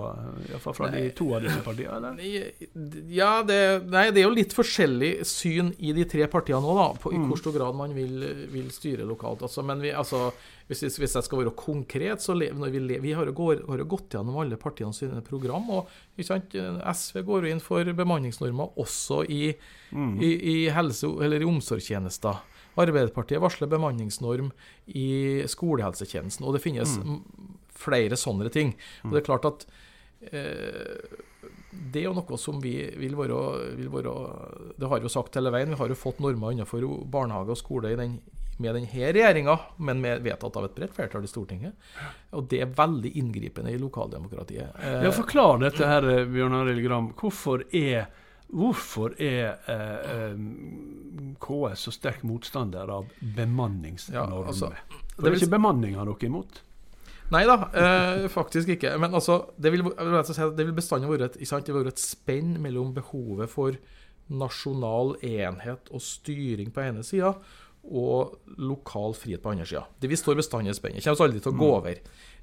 iallfall 0.50 0.74
fra 0.74 0.88
nei. 0.90 1.00
de 1.04 1.10
to 1.14 1.28
av 1.36 1.42
disse 1.44 1.60
partiene? 1.62 1.94
eller? 2.10 3.04
Ja, 3.14 3.42
det, 3.46 3.58
nei, 3.86 4.10
det 4.10 4.20
er 4.22 4.26
jo 4.26 4.32
litt 4.34 4.52
forskjellig 4.56 5.12
syn 5.26 5.72
i 5.78 5.92
de 5.94 6.04
tre 6.10 6.26
partiene 6.26 6.60
nå, 6.64 6.74
da, 6.74 6.88
på 6.98 7.12
i 7.12 7.16
Mm. 7.20 7.28
hvor 7.30 7.38
stor 7.38 7.52
grad 7.54 7.74
man 7.78 7.94
vil, 7.94 8.24
vil 8.50 8.70
styre 8.74 9.06
lokalt. 9.06 9.42
Altså, 9.46 9.62
men 9.64 9.80
vi, 9.80 9.92
altså, 9.94 10.32
hvis, 10.68 10.82
hvis 10.98 11.14
jeg 11.14 11.22
skal 11.28 11.38
være 11.44 11.54
konkret, 11.54 12.18
så 12.20 12.34
vi, 12.36 12.50
vi 12.98 13.12
har, 13.14 13.26
jo 13.26 13.32
går, 13.32 13.62
har 13.68 13.78
jo 13.78 13.84
gått 13.94 14.10
gjennom 14.18 14.40
alle 14.42 14.56
partiene 14.56 14.92
sine 14.92 15.22
program. 15.22 15.70
og 15.70 15.86
SV 16.18 17.22
går 17.24 17.46
jo 17.46 17.52
inn 17.54 17.60
for 17.62 17.84
bemanningsnormer 17.84 18.74
også 18.76 19.24
i, 19.30 19.54
Mm. 19.94 20.16
i, 20.20 20.30
i 20.66 20.70
helse- 20.74 21.06
eller 21.22 21.38
i 21.40 21.44
omsorgstjenester. 21.46 22.40
Arbeiderpartiet 22.76 23.38
varsler 23.38 23.68
bemanningsnorm 23.70 24.48
i 24.90 25.44
skolehelsetjenesten, 25.46 26.42
og 26.44 26.54
det 26.56 26.62
finnes 26.64 26.96
Mm. 26.98 27.20
Flere 27.78 28.16
sånne 28.20 28.50
ting. 28.54 28.74
Og 29.04 29.14
det 29.14 29.22
er 29.22 29.28
klart 29.28 29.48
at 29.50 29.66
eh, 30.30 31.22
det 31.74 32.00
er 32.00 32.08
jo 32.08 32.14
noe 32.16 32.38
som 32.40 32.60
vi 32.62 32.76
vil 33.00 33.16
være, 33.18 33.38
vil 33.78 33.90
være 33.92 34.14
Det 34.78 34.88
har 34.88 35.00
vi 35.02 35.08
jo 35.08 35.12
sagt 35.12 35.36
hele 35.38 35.52
veien. 35.54 35.74
Vi 35.74 35.80
har 35.80 35.90
jo 35.90 35.98
fått 35.98 36.22
normer 36.22 36.54
innenfor 36.54 36.86
barnehage 37.10 37.54
og 37.54 37.60
skole 37.60 37.92
i 37.92 37.98
den, 37.98 38.16
med 38.62 38.76
denne 38.76 38.88
regjeringa, 39.14 39.56
men 39.82 40.00
med, 40.02 40.22
vedtatt 40.24 40.56
av 40.56 40.68
et 40.68 40.74
bredt 40.76 40.94
flertall 40.94 41.26
i 41.26 41.30
Stortinget. 41.30 41.74
Og 42.38 42.46
det 42.50 42.60
er 42.62 42.74
veldig 42.78 43.10
inngripende 43.20 43.72
i 43.74 43.80
lokaldemokratiet. 43.82 44.76
Eh, 44.80 45.00
Ja, 45.06 45.14
Forklar 45.14 45.58
dette 45.62 45.88
her, 45.88 46.06
eh, 46.10 46.26
Bjørn 46.30 46.54
Arild 46.60 46.84
Gram. 46.86 47.10
Hvorfor 47.18 47.64
er, 47.74 48.06
hvorfor 48.54 49.16
er 49.18 49.58
eh, 49.66 50.38
KS 51.42 51.88
så 51.88 51.94
sterk 51.98 52.22
motstander 52.22 52.92
av 53.00 53.10
bemanningsnormer? 53.20 54.38
Ja, 54.38 54.46
altså, 54.46 54.70
det 55.18 55.32
er 55.32 55.40
ikke 55.40 55.56
bemanninga 55.58 56.06
dere 56.06 56.14
er 56.20 56.30
imot? 56.30 56.62
Nei 57.32 57.44
da, 57.48 57.56
eh, 57.72 58.26
faktisk 58.28 58.74
ikke. 58.74 58.94
Men 59.00 59.16
altså, 59.16 59.40
det 59.56 59.72
vil, 59.72 59.84
si 60.28 60.48
det 60.56 60.66
vil 60.66 60.76
bestandig 60.76 61.08
være 61.08 61.30
et, 61.32 61.38
et 61.40 62.02
spenn 62.02 62.58
mellom 62.62 62.92
behovet 62.96 63.50
for 63.50 63.78
nasjonal 64.28 65.14
enhet 65.24 65.88
og 65.92 66.02
styring 66.04 66.72
på 66.72 66.84
ene 66.84 67.04
sida, 67.04 67.34
og 67.84 68.38
lokal 68.56 69.12
frihet 69.16 69.42
på 69.44 69.52
andre 69.52 69.66
sida. 69.68 69.82
Det 70.00 70.08
vi 70.08 70.16
står 70.16 70.38
bestandig 70.40 70.72
i 70.72 70.78
spennet. 70.78 71.04
Kommer 71.04 71.26
aldri 71.26 71.42
til 71.44 71.52
å 71.52 71.58
gå 71.60 71.70
over. 71.74 71.98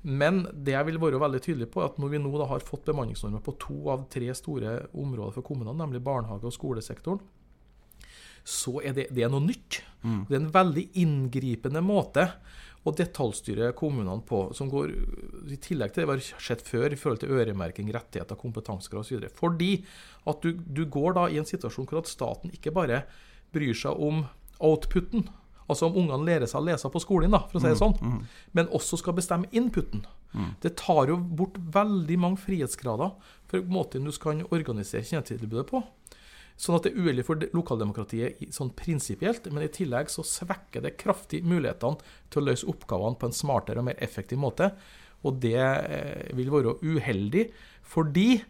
Men 0.06 0.44
det 0.54 0.76
jeg 0.76 0.88
vil 0.90 1.00
være 1.02 1.22
veldig 1.22 1.42
tydelig 1.42 1.70
på, 1.74 1.82
er 1.82 1.90
at 1.90 2.00
når 2.02 2.14
vi 2.14 2.22
nå 2.22 2.32
da 2.38 2.48
har 2.50 2.66
fått 2.66 2.86
bemanningsnormer 2.90 3.42
på 3.46 3.56
to 3.62 3.78
av 3.94 4.08
tre 4.14 4.30
store 4.38 4.76
områder 4.94 5.38
for 5.38 5.46
kommunene, 5.46 5.78
nemlig 5.78 6.04
barnehage- 6.06 6.50
og 6.50 6.54
skolesektoren, 6.54 7.22
så 8.46 8.80
er 8.82 8.96
det, 8.98 9.08
det 9.14 9.26
er 9.26 9.34
noe 9.34 9.46
nytt. 9.46 9.82
Det 10.30 10.34
er 10.34 10.42
en 10.42 10.54
veldig 10.54 10.88
inngripende 10.98 11.82
måte 11.86 12.28
å 12.82 12.94
detaljstyre 12.98 13.72
kommunene 13.78 14.24
på, 14.26 14.48
som 14.58 14.70
går 14.72 14.94
i 15.54 15.58
tillegg 15.62 15.94
til 15.94 16.02
det 16.02 16.08
vi 16.10 16.16
har 16.16 16.42
sett 16.42 16.64
før 16.66 16.94
i 16.94 16.98
forhold 16.98 17.22
til 17.22 17.34
øremerking, 17.36 17.92
rettigheter, 17.94 18.40
kompetansekrav 18.40 19.04
osv. 19.04 19.28
Fordi 19.38 19.74
at 20.30 20.42
du, 20.42 20.56
du 20.66 20.88
går 20.90 21.14
da 21.20 21.28
i 21.30 21.38
en 21.42 21.46
situasjon 21.46 21.86
hvor 21.90 22.02
at 22.02 22.10
staten 22.10 22.54
ikke 22.56 22.74
bare 22.74 23.04
bryr 23.54 23.78
seg 23.78 24.02
om 24.02 24.24
outputen, 24.62 25.28
altså 25.68 25.88
om 25.88 26.02
ungene 26.02 26.26
lærer 26.26 26.50
seg 26.50 26.62
å 26.62 26.66
lese 26.72 26.90
på 26.92 27.02
skolen, 27.04 27.32
da, 27.34 27.44
for 27.50 27.60
å 27.60 27.64
si 27.64 27.70
det 27.70 27.80
sånn, 27.80 27.96
men 28.58 28.70
også 28.74 28.98
skal 29.00 29.16
bestemme 29.18 29.50
inputen. 29.56 30.02
Det 30.64 30.74
tar 30.80 31.10
jo 31.12 31.18
bort 31.20 31.58
veldig 31.60 32.18
mange 32.20 32.40
frihetsgrader 32.40 33.14
for 33.52 33.66
måten 33.68 34.06
du 34.08 34.14
skal 34.16 34.42
organisere 34.50 35.04
tjenestetilbudet 35.04 35.68
på. 35.70 35.82
Sånn 36.60 36.78
at 36.78 36.86
det 36.86 36.94
er 36.94 37.02
uheldig 37.02 37.26
for 37.28 37.46
lokaldemokratiet 37.56 38.42
sånn 38.54 38.74
prinsipielt, 38.78 39.48
men 39.52 39.66
i 39.66 39.72
tillegg 39.74 40.12
så 40.14 40.26
svekker 40.28 40.86
det 40.86 40.98
kraftig 41.02 41.42
mulighetene 41.48 42.02
til 42.32 42.42
å 42.42 42.48
løse 42.50 42.70
oppgavene 42.70 43.20
på 43.20 43.30
en 43.30 43.38
smartere 43.38 43.82
og 43.82 43.90
mer 43.90 44.02
effektiv 44.04 44.42
måte. 44.42 44.72
Og 45.26 45.38
det 45.42 45.58
eh, 45.58 46.28
vil 46.38 46.52
være 46.54 46.78
uheldig, 46.82 47.48
fordi 47.86 48.42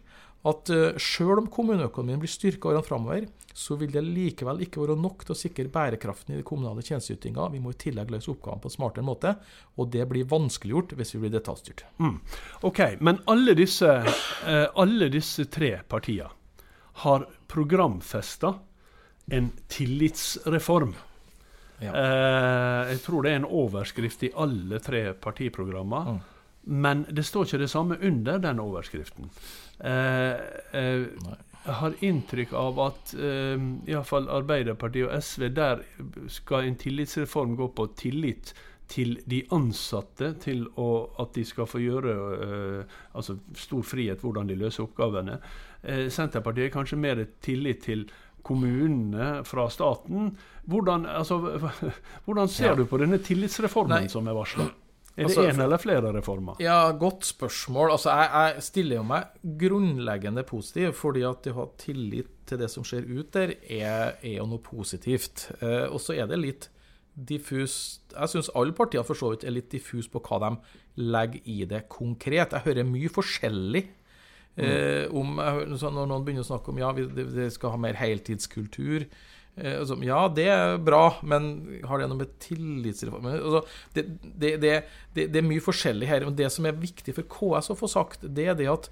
at 0.48 0.70
sjøl 0.98 0.98
selv 0.98 1.44
om 1.44 1.48
kommuneøkonomien 1.54 2.18
blir 2.22 2.30
styrka 2.30 2.72
årene 2.72 2.86
framover, 2.86 3.28
så 3.54 3.76
vil 3.78 3.92
det 3.92 4.02
likevel 4.04 4.62
ikke 4.64 4.80
være 4.82 4.96
nok 4.98 5.26
til 5.26 5.34
å 5.34 5.38
sikre 5.38 5.70
bærekraften 5.72 6.34
i 6.34 6.38
den 6.38 6.46
kommunale 6.46 6.82
tjenesteytinga. 6.84 7.50
Vi 7.52 7.60
må 7.62 7.72
i 7.72 7.78
tillegg 7.78 8.10
løse 8.10 8.32
oppgavene 8.32 8.64
på 8.64 8.70
en 8.70 8.76
smartere 8.76 9.06
måte, 9.06 9.34
og 9.76 9.90
det 9.92 10.06
blir 10.10 10.28
vanskeliggjort 10.28 10.96
hvis 10.98 11.14
vi 11.14 11.24
blir 11.24 11.34
detaljstyrt. 11.36 11.84
OK, 12.66 12.80
men 13.04 13.20
alle 13.30 13.54
disse, 13.58 13.90
eh, 14.48 14.68
alle 14.74 15.10
disse 15.12 15.46
tre 15.52 15.76
partiene 15.88 16.32
har 16.92 17.26
programfesta 17.48 18.54
en 19.32 19.50
tillitsreform. 19.68 20.94
Ja. 21.82 21.92
Eh, 21.94 22.90
jeg 22.92 23.00
tror 23.06 23.22
det 23.24 23.32
er 23.32 23.40
en 23.40 23.48
overskrift 23.48 24.22
i 24.22 24.32
alle 24.38 24.78
tre 24.82 25.12
partiprogrammer, 25.14 26.12
Mm. 26.12 26.20
Men 26.64 27.06
det 27.10 27.24
står 27.26 27.48
ikke 27.48 27.58
det 27.58 27.70
samme 27.70 27.96
under 28.06 28.38
den 28.38 28.60
overskriften. 28.62 29.30
Eh, 29.82 30.36
eh, 30.78 31.06
jeg 31.62 31.78
har 31.78 31.96
inntrykk 32.02 32.52
av 32.58 32.78
at 32.86 33.14
eh, 33.14 33.64
iallfall 33.90 34.28
Arbeiderpartiet 34.30 35.08
og 35.08 35.22
SV, 35.22 35.48
der 35.54 35.82
skal 36.30 36.68
en 36.68 36.78
tillitsreform 36.78 37.56
gå 37.58 37.68
på 37.74 37.86
tillit 37.98 38.54
til 38.92 39.14
de 39.30 39.38
ansatte, 39.56 40.34
til 40.42 40.66
å, 40.76 40.88
at 41.22 41.32
de 41.38 41.44
skal 41.48 41.68
få 41.70 41.80
gjøre 41.80 42.12
eh, 42.44 42.98
altså 43.16 43.38
stor 43.56 43.86
frihet 43.88 44.20
hvordan 44.20 44.50
de 44.52 44.58
løser 44.60 44.84
oppgavene. 44.84 45.38
Eh, 45.82 46.06
Senterpartiet 46.12 46.68
er 46.68 46.74
kanskje 46.76 47.00
mer 47.00 47.24
tillit 47.44 47.80
til 47.88 48.04
kommunene 48.46 49.42
fra 49.48 49.68
staten. 49.72 50.32
Hvordan, 50.68 51.06
altså, 51.08 51.38
hvordan 52.26 52.48
ser 52.52 52.72
Ja. 52.72 52.74
du 52.78 52.84
på 52.90 52.98
denne 53.00 53.18
tillitsreformen 53.22 54.04
Nei. 54.04 54.12
som 54.12 54.28
er 54.28 54.36
varsla? 54.36 54.68
Er 55.12 55.26
det 55.28 55.36
Altså, 55.36 55.42
én 55.44 55.58
eller 55.60 55.76
flere 55.76 56.08
reformer? 56.14 56.56
Ja, 56.64 56.90
godt 56.96 57.26
spørsmål. 57.28 57.90
Altså, 57.92 58.08
jeg, 58.16 58.30
jeg 58.56 58.62
stiller 58.64 58.96
jo 58.96 59.02
meg 59.04 59.34
grunnleggende 59.60 60.42
positiv, 60.48 60.94
fordi 60.96 61.22
at 61.28 61.42
det 61.44 61.52
å 61.52 61.58
ha 61.58 61.66
tillit 61.80 62.30
til 62.48 62.60
det 62.62 62.70
som 62.72 62.84
skjer 62.86 63.04
ut 63.10 63.28
der, 63.36 63.52
er, 63.68 64.14
er 64.24 64.38
jo 64.38 64.46
noe 64.48 64.62
positivt. 64.64 65.50
Eh, 65.60 65.84
og 65.92 66.00
så 66.00 66.16
er 66.16 66.30
det 66.32 66.40
litt 66.40 66.68
diffust 67.12 68.14
Jeg 68.14 68.32
syns 68.32 68.50
alle 68.56 68.74
partier 68.76 69.04
for 69.04 69.18
så 69.18 69.32
vidt 69.32 69.44
er 69.44 69.54
litt 69.56 69.70
diffuse 69.72 70.10
på 70.12 70.22
hva 70.24 70.38
de 70.44 70.52
legger 71.00 71.48
i 71.48 71.64
det 71.68 71.84
konkret. 71.92 72.54
Jeg 72.54 72.66
hører 72.66 72.88
mye 72.88 73.10
forskjellig. 73.12 73.86
Eh, 74.60 75.08
om, 75.16 75.38
når 75.38 75.94
noen 75.96 76.24
begynner 76.26 76.44
å 76.44 76.50
snakke 76.50 76.72
om 76.72 76.80
ja, 76.80 76.90
vi 76.92 77.06
det 77.08 77.46
skal 77.54 77.72
ha 77.72 77.78
mer 77.80 77.96
heltidskultur 77.96 79.06
eh, 79.06 79.78
altså, 79.78 79.96
Ja, 80.04 80.26
det 80.28 80.44
er 80.52 80.76
bra, 80.76 81.14
men 81.24 81.46
har 81.88 82.02
det 82.02 82.10
noe 82.10 82.20
med 82.20 82.34
tillitsreform 82.36 83.30
altså, 83.30 83.62
det, 83.96 84.04
det, 84.20 84.50
det, 84.60 84.74
det, 85.16 85.24
det 85.32 85.40
er 85.40 85.48
mye 85.48 85.64
forskjellig 85.64 86.10
her. 86.10 86.28
Men 86.28 86.36
det 86.36 86.50
som 86.52 86.68
er 86.68 86.76
viktig 86.76 87.16
for 87.16 87.30
KS 87.32 87.72
å 87.72 87.78
få 87.80 87.88
sagt, 87.88 88.28
det 88.28 88.50
er 88.52 88.60
det 88.60 88.68
at 88.72 88.90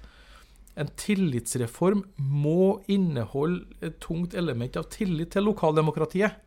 en 0.79 0.89
tillitsreform 0.99 2.05
må 2.17 2.81
inneholde 2.91 3.65
et 3.83 3.99
tungt 4.03 4.35
element 4.37 4.77
av 4.79 4.87
tillit 4.93 5.33
til 5.35 5.49
lokaldemokratiet. 5.49 6.39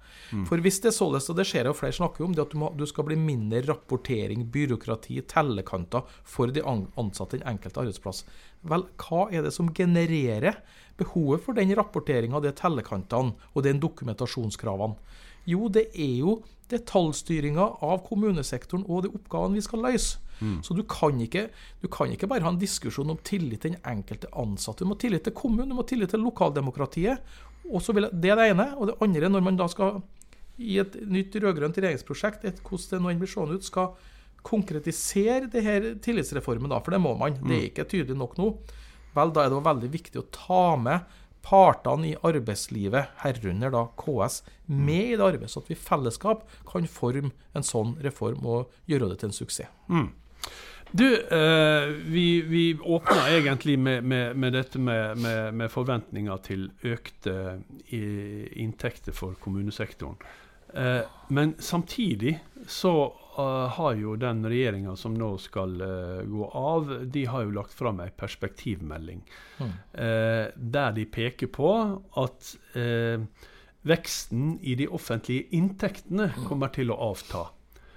For 0.49 0.63
hvis 0.63 0.81
det 0.83 0.89
er 0.91 0.97
således, 0.97 1.29
og 1.31 1.37
det 1.39 1.45
ser 1.47 1.63
jeg 1.63 1.71
jo 1.71 1.77
flere 1.79 1.95
snakker 1.95 2.25
om, 2.25 2.33
det 2.35 2.43
at 2.43 2.55
du, 2.55 2.59
må, 2.59 2.71
du 2.75 2.85
skal 2.89 3.07
bli 3.07 3.17
mindre 3.19 3.61
rapportering, 3.69 4.47
byråkrati, 4.51 5.21
tellekanter 5.31 6.07
for 6.27 6.51
de 6.55 6.63
ansatte 6.65 7.39
i 7.39 7.43
den 7.43 7.51
enkelte 7.53 7.83
arbeidsplass. 7.83 8.25
Vel, 8.71 8.87
hva 9.05 9.27
er 9.31 9.45
det 9.47 9.53
som 9.55 9.71
genererer 9.77 10.59
behovet 10.99 11.45
for 11.45 11.59
den 11.59 11.75
rapporteringa, 11.77 12.41
de 12.43 12.55
tellekantene 12.57 13.35
og 13.53 13.67
den 13.67 13.83
dokumentasjonskravene? 13.83 14.99
Jo, 15.51 15.69
det 15.69 15.91
er 15.93 16.15
jo 16.23 16.39
detaljstyringa 16.73 17.67
av 17.85 18.05
kommunesektoren 18.09 18.87
og 18.89 19.05
de 19.05 19.13
oppgavene 19.15 19.61
vi 19.61 19.67
skal 19.67 19.85
løse. 19.85 20.24
Så 20.67 20.77
du 20.77 20.83
kan, 20.89 21.21
ikke, 21.21 21.49
du 21.83 21.89
kan 21.93 22.13
ikke 22.13 22.29
bare 22.31 22.47
ha 22.47 22.53
en 22.53 22.61
diskusjon 22.61 23.11
om 23.11 23.21
tillit 23.27 23.65
til 23.65 23.75
den 23.75 23.81
enkelte 23.91 24.31
ansatte. 24.41 24.85
Du 24.85 24.91
må 24.91 24.99
ha 24.99 25.05
tillit 25.05 25.25
til 25.25 25.37
kommunen, 25.37 25.71
du 25.71 25.79
må 25.79 25.85
ha 25.85 25.89
tillit 25.89 26.11
til 26.15 26.25
lokaldemokratiet. 26.25 27.37
Jeg, 27.65 28.11
Det 28.13 28.31
er 28.31 28.37
det 28.37 28.51
ene. 28.53 28.69
Og 28.77 28.91
det 28.91 28.99
andre, 29.01 29.29
når 29.29 29.45
man 29.47 29.57
da 29.57 29.69
skal 29.69 30.03
i 30.59 30.79
et 30.79 30.95
nytt 31.11 31.35
rød-grønt 31.35 31.79
regjeringsprosjekt, 31.79 32.45
et, 32.45 32.61
hvordan 32.63 33.03
det 33.03 33.03
nå 33.03 33.19
blir 33.23 33.31
seende 33.31 33.59
ut, 33.59 33.67
skal 33.67 33.95
konkretisere 34.45 35.49
det 35.51 35.63
her 35.65 35.91
tillitsreformen, 36.05 36.71
da, 36.71 36.79
for 36.85 36.95
det 36.95 37.01
må 37.01 37.15
man. 37.19 37.39
Det 37.41 37.57
er 37.57 37.69
ikke 37.71 37.89
tydelig 37.89 38.17
nok 38.21 38.37
nå. 38.39 38.51
Vel, 39.15 39.31
da 39.35 39.45
er 39.45 39.53
det 39.53 39.63
veldig 39.65 39.91
viktig 39.93 40.21
å 40.21 40.29
ta 40.35 40.65
med 40.77 41.21
partene 41.45 42.09
i 42.09 42.17
arbeidslivet, 42.25 43.17
herunder 43.21 43.73
da 43.75 43.85
KS, 44.01 44.43
med 44.67 45.13
i 45.13 45.17
det 45.17 45.25
arbeidet, 45.27 45.53
så 45.53 45.61
at 45.61 45.71
vi 45.71 45.77
i 45.77 45.81
fellesskap 45.81 46.45
kan 46.69 46.87
forme 46.89 47.33
en 47.57 47.67
sånn 47.67 47.97
reform 48.05 48.47
og 48.49 48.79
gjøre 48.91 49.11
det 49.13 49.21
til 49.21 49.31
en 49.31 49.37
suksess. 49.37 49.73
Mm. 49.93 50.09
Du, 50.95 51.09
eh, 51.17 51.89
vi, 52.07 52.43
vi 52.47 52.79
åpna 52.79 53.27
egentlig 53.33 53.79
med, 53.79 54.05
med, 54.05 54.37
med 54.37 54.53
dette 54.55 54.79
med, 54.79 55.19
med, 55.19 55.67
forventninger 55.73 56.43
til 56.47 56.69
økte 56.87 57.35
inntekter 57.91 59.17
for 59.17 59.35
kommunesektoren. 59.43 60.21
Eh, 60.75 61.01
men 61.29 61.55
samtidig 61.59 62.39
så 62.67 62.93
uh, 63.39 63.67
har 63.75 63.95
jo 63.95 64.15
den 64.17 64.43
regjeringa 64.47 64.95
som 64.97 65.15
nå 65.19 65.33
skal 65.43 65.75
uh, 65.83 66.23
gå 66.27 66.47
av, 66.59 66.95
de 67.11 67.25
har 67.27 67.45
jo 67.45 67.55
lagt 67.59 67.75
fram 67.75 68.01
ei 68.03 68.09
perspektivmelding 68.15 69.21
mm. 69.59 69.75
uh, 69.99 70.47
der 70.55 70.95
de 70.97 71.05
peker 71.11 71.51
på 71.55 71.75
at 72.23 72.55
veksten 73.85 74.57
i 74.63 74.75
de 74.79 74.89
offentlige 74.89 75.51
inntektene 75.59 76.31
mm. 76.33 76.47
kommer 76.49 76.73
til 76.75 76.91
å 76.91 76.99
avta. 77.11 77.49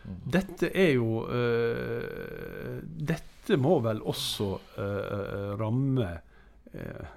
Dette 0.08 0.72
er 0.72 0.94
jo 0.96 1.26
Dette 3.12 3.58
må 3.60 3.78
vel 3.84 4.02
også 4.04 4.48
ramme 5.60 6.08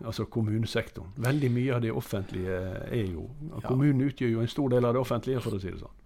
altså 0.07 0.25
kommunesektoren. 0.31 1.11
Veldig 1.21 1.51
mye 1.53 1.75
av 1.77 1.83
det 1.85 1.91
offentlige 1.93 2.59
er 2.87 3.09
jo 3.11 3.27
Kommunen 3.67 4.07
utgjør 4.07 4.37
jo 4.37 4.45
en 4.45 4.53
stor 4.53 4.71
del 4.73 4.87
av 4.87 4.95
det 4.95 5.03
offentlige, 5.03 5.43
for 5.43 5.57
å 5.57 5.61
si 5.61 5.73
det 5.73 5.83
sånn. 5.83 5.97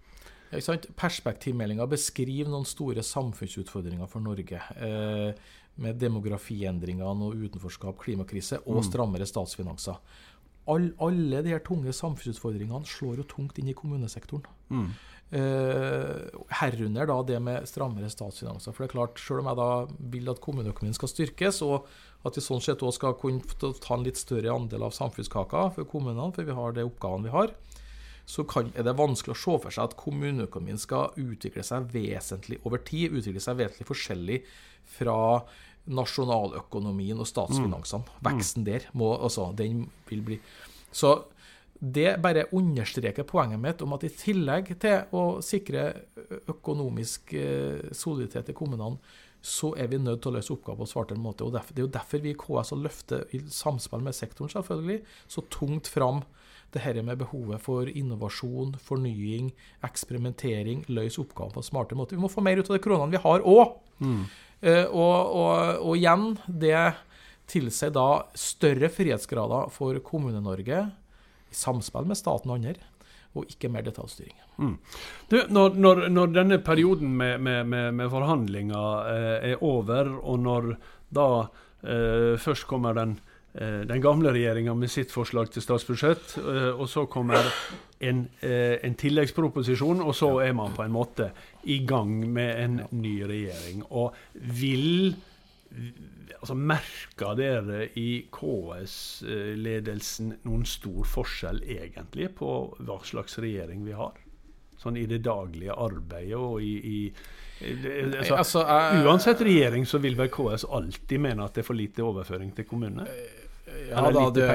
Ja, 0.53 0.77
Perspektivmeldinga 0.95 1.87
beskriver 1.89 2.51
noen 2.51 2.67
store 2.67 3.03
samfunnsutfordringer 3.05 4.09
for 4.09 4.23
Norge. 4.23 4.61
Eh, 4.77 5.31
med 5.83 5.99
demografiendringene 5.99 7.27
og 7.27 7.35
utenforskap, 7.35 7.97
klimakrise 7.99 8.61
og 8.63 8.79
mm. 8.79 8.85
strammere 8.87 9.27
statsfinanser. 9.27 9.97
All, 10.71 10.87
alle 11.03 11.41
de 11.45 11.51
her 11.51 11.61
tunge 11.65 11.91
samfunnsutfordringene 11.93 12.87
slår 12.89 13.19
jo 13.21 13.27
tungt 13.35 13.59
inn 13.59 13.69
i 13.69 13.75
kommunesektoren. 13.77 14.47
Mm. 14.71 14.87
Eh, 15.33 16.21
herunder 16.61 17.07
da 17.09 17.15
det 17.25 17.39
med 17.41 17.65
strammere 17.67 18.11
statsfinanser. 18.13 18.71
For 18.71 18.85
det 18.85 18.91
er 18.91 18.93
klart, 18.93 19.19
Selv 19.19 19.41
om 19.41 19.47
jeg 19.49 19.57
da 19.57 19.69
vil 20.13 20.29
at 20.29 20.41
kommuneøkonomien 20.41 20.93
skal 20.93 21.09
styrkes, 21.09 21.61
og 21.65 21.87
at 22.25 22.37
vi 22.37 22.41
sånn 22.45 22.61
sett 22.61 22.83
også 22.85 22.99
skal 22.99 23.17
kunne 23.17 23.73
ta 23.81 23.95
en 23.95 24.05
litt 24.05 24.17
større 24.17 24.53
andel 24.53 24.85
av 24.85 24.93
samfunnskaka 24.93 25.73
for 25.73 25.89
kommunene, 25.89 26.31
for 26.33 26.45
vi 26.45 26.53
har 26.53 26.73
de 26.73 26.85
oppgavene 26.85 27.25
vi 27.25 27.33
har, 27.33 27.53
så 28.25 28.45
kan, 28.45 28.71
er 28.73 28.85
det 28.85 28.95
vanskelig 28.97 29.35
å 29.35 29.37
se 29.37 29.57
for 29.65 29.73
seg 29.73 29.83
at 29.85 29.97
kommuneøkonomien 29.97 30.79
skal 30.81 31.13
utvikle 31.17 31.65
seg 31.65 31.89
vesentlig 31.93 32.57
over 32.63 32.81
tid. 32.81 33.13
Utvikle 33.13 33.41
seg 33.41 33.59
vesentlig 33.59 33.89
forskjellig 33.89 34.39
fra 34.97 35.17
nasjonaløkonomien 35.85 37.19
og 37.21 37.29
statsfinansene. 37.29 38.05
Mm. 38.05 38.23
Veksten 38.25 38.65
der 38.65 38.87
må, 38.97 39.11
altså, 39.17 39.51
den 39.53 39.85
vil 40.09 40.23
bli 40.25 40.39
Så 40.95 41.25
det 41.79 42.15
bare 42.23 42.47
understreker 42.55 43.27
poenget 43.27 43.59
mitt 43.59 43.81
om 43.83 43.93
at 43.97 44.05
i 44.07 44.13
tillegg 44.13 44.71
til 44.79 45.15
å 45.15 45.41
sikre 45.43 45.89
økonomisk 46.51 47.35
eh, 47.35 47.91
soliditet 47.95 48.51
i 48.51 48.55
kommunene, 48.57 48.97
så 49.45 49.75
er 49.77 49.91
vi 49.91 49.99
nødt 50.01 50.23
til 50.23 50.31
å 50.31 50.39
løse 50.39 50.53
oppgaver 50.55 50.81
på 50.81 50.89
svartere 50.89 51.21
måte. 51.21 51.45
og 51.45 51.53
Det 51.53 51.61
er 51.75 51.83
jo 51.83 51.91
derfor 51.93 52.23
vi 52.23 52.31
i 52.33 52.39
KS 52.39 52.73
løfter, 52.81 53.27
i 53.29 53.43
samspill 53.53 54.01
med 54.01 54.17
sektoren, 54.17 54.49
selvfølgelig, 54.49 55.03
så 55.29 55.43
tungt 55.53 55.91
fram 55.91 56.23
det 56.73 56.81
her 56.81 56.97
med 57.05 57.19
behovet 57.21 57.61
for 57.61 57.87
innovasjon, 57.87 58.73
fornying, 58.81 59.51
eksperimentering, 59.85 60.83
løse 60.89 61.21
oppgaver 61.21 61.53
på 61.55 61.63
smartere 61.63 61.99
måte. 61.99 62.17
Vi 62.17 62.23
må 62.23 62.31
få 62.31 62.43
mer 62.43 62.59
ut 62.59 62.71
av 62.71 62.79
de 62.79 62.83
kronene 62.83 63.13
vi 63.13 63.21
har 63.21 63.45
òg. 63.45 63.77
Mm. 64.01 64.23
Uh, 64.65 64.85
og, 64.89 65.15
og, 65.37 65.53
og, 65.85 65.93
igjen, 65.93 66.31
det 66.47 66.79
tilsier 67.51 67.93
da 67.93 68.25
større 68.39 68.89
frihetsgrader 68.89 69.69
for 69.71 69.99
Kommune-Norge 70.03 70.87
i 71.55 71.59
samspill 71.59 72.07
med 72.09 72.19
staten 72.19 72.51
og 72.51 72.59
andre, 72.59 72.91
og 73.35 73.51
ikke 73.51 73.71
mer 73.71 73.83
detaljstyring. 73.83 74.35
Mm. 74.57 74.75
Du, 75.31 75.37
når, 75.51 75.75
når, 75.75 76.03
når, 76.11 76.33
denne 76.35 76.59
perioden 76.63 77.15
med, 77.19 77.39
med, 77.43 77.63
med, 77.67 77.91
med 77.97 78.11
forhandlinger 78.11 79.09
eh, 79.11 79.51
er 79.51 79.63
over, 79.63 80.13
og 80.21 80.43
når 80.43 80.69
da 81.15 81.29
eh, 81.83 82.35
først 82.39 82.67
kommer 82.69 82.95
den 82.95 83.17
Eh, 83.55 83.79
den 83.87 84.01
gamle 84.01 84.33
regjeringa 84.35 84.73
med 84.75 84.91
sitt 84.91 85.13
forslag 85.15 85.47
til 85.53 85.63
statsbudsjett. 85.63 86.33
Eh, 86.41 86.71
og 86.75 86.89
så 86.91 87.05
kommer 87.07 87.39
en, 88.03 88.25
eh, 88.41 88.75
en, 88.83 88.95
tilleggsproposisjon, 88.99 90.01
og 90.01 90.15
så 90.15 90.41
er 90.43 90.51
man 90.53 90.75
på 90.75 90.83
en 90.83 90.91
måte 90.91 91.29
i 91.63 91.85
gang 91.87 92.33
med 92.33 92.63
en 92.63 92.81
ny 92.91 93.21
regjering. 93.23 93.85
Og 93.91 94.13
vil 94.33 95.15
altså 96.39 96.55
Merker 96.57 97.35
dere 97.39 97.87
i 97.99 98.25
KS-ledelsen 98.33 100.35
noen 100.45 100.65
stor 100.69 101.03
forskjell 101.09 101.63
egentlig 101.63 102.29
på 102.37 102.51
hva 102.79 102.99
slags 103.07 103.39
regjering 103.41 103.85
vi 103.87 103.93
har? 103.97 104.13
Sånn 104.81 104.97
i 104.99 105.05
det 105.09 105.21
daglige 105.25 105.73
arbeidet 105.73 106.37
og 106.37 106.61
i, 106.61 106.75
i 106.75 107.13
altså, 108.19 108.35
altså, 108.35 108.59
Uansett 109.05 109.41
regjering 109.45 109.85
så 109.87 109.97
vil 110.03 110.15
vel 110.19 110.29
KS 110.33 110.65
alltid 110.67 111.19
mene 111.23 111.45
at 111.47 111.55
det 111.55 111.61
er 111.63 111.69
for 111.69 111.79
lite 111.79 112.03
overføring 112.05 112.51
til 112.55 112.65
kommunene? 112.69 113.05
Ja 113.89 114.11
da, 114.11 114.29
det, 114.33 114.47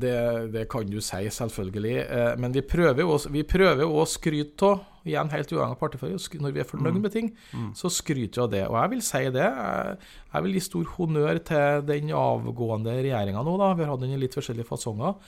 det, 0.00 0.16
det, 0.52 0.64
kan 0.70 0.90
du 0.90 0.98
si, 1.00 1.22
selvfølgelig. 1.32 1.96
Eh, 2.02 2.32
men 2.40 2.54
vi 2.54 2.62
prøver 2.66 3.84
jo 3.84 4.02
å 4.02 4.06
skryte 4.08 4.68
av, 4.68 4.84
igjen 5.12 5.32
helt 5.32 5.52
uavhengig 5.52 5.76
av 5.76 5.80
partifarge, 5.80 6.40
når 6.42 6.54
vi 6.54 6.62
er 6.62 6.68
fornøyd 6.68 6.98
mm. 6.98 7.02
med 7.04 7.14
ting, 7.14 7.32
mm. 7.52 7.72
så 7.78 7.90
skryter 7.92 8.40
vi 8.40 8.44
av 8.44 8.52
det. 8.52 8.62
Og 8.68 8.78
jeg 8.80 8.92
vil 8.94 9.02
si 9.06 9.24
det. 9.36 9.48
Jeg 10.34 10.46
vil 10.46 10.56
gi 10.56 10.64
stor 10.66 10.94
honnør 10.96 11.42
til 11.50 11.82
den 11.88 12.14
avgående 12.16 12.96
regjeringa 13.00 13.42
nå. 13.46 13.56
da, 13.60 13.72
Vi 13.74 13.86
har 13.86 13.92
hatt 13.94 14.04
den 14.04 14.14
i 14.16 14.22
litt 14.22 14.36
forskjellige 14.38 14.68
fasonger. 14.68 15.18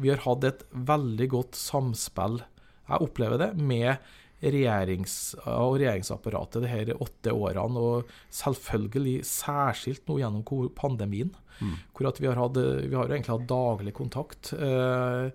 Vi 0.00 0.12
har 0.12 0.22
hatt 0.26 0.44
et 0.44 0.62
veldig 0.72 1.32
godt 1.32 1.58
samspill, 1.58 2.42
jeg 2.86 3.02
opplever 3.02 3.40
det, 3.40 3.50
med 3.58 3.96
regjerings- 4.44 5.34
og 5.48 5.78
regjeringsapparatet 5.80 6.62
de 6.62 6.70
her 6.70 6.92
åtte 7.00 7.32
årene, 7.32 7.80
og 7.80 8.10
selvfølgelig 8.34 9.22
særskilt 9.26 10.04
nå 10.08 10.20
gjennom 10.20 10.44
pandemien. 10.76 11.32
Mm. 11.56 11.76
Hvor 11.96 12.10
at 12.10 12.20
vi 12.20 12.28
har, 12.28 12.36
hatt, 12.36 12.58
vi 12.60 12.94
har 12.94 13.08
egentlig 13.08 13.32
hatt 13.32 13.48
daglig 13.48 13.94
kontakt. 13.96 14.52
Eh, 14.52 15.32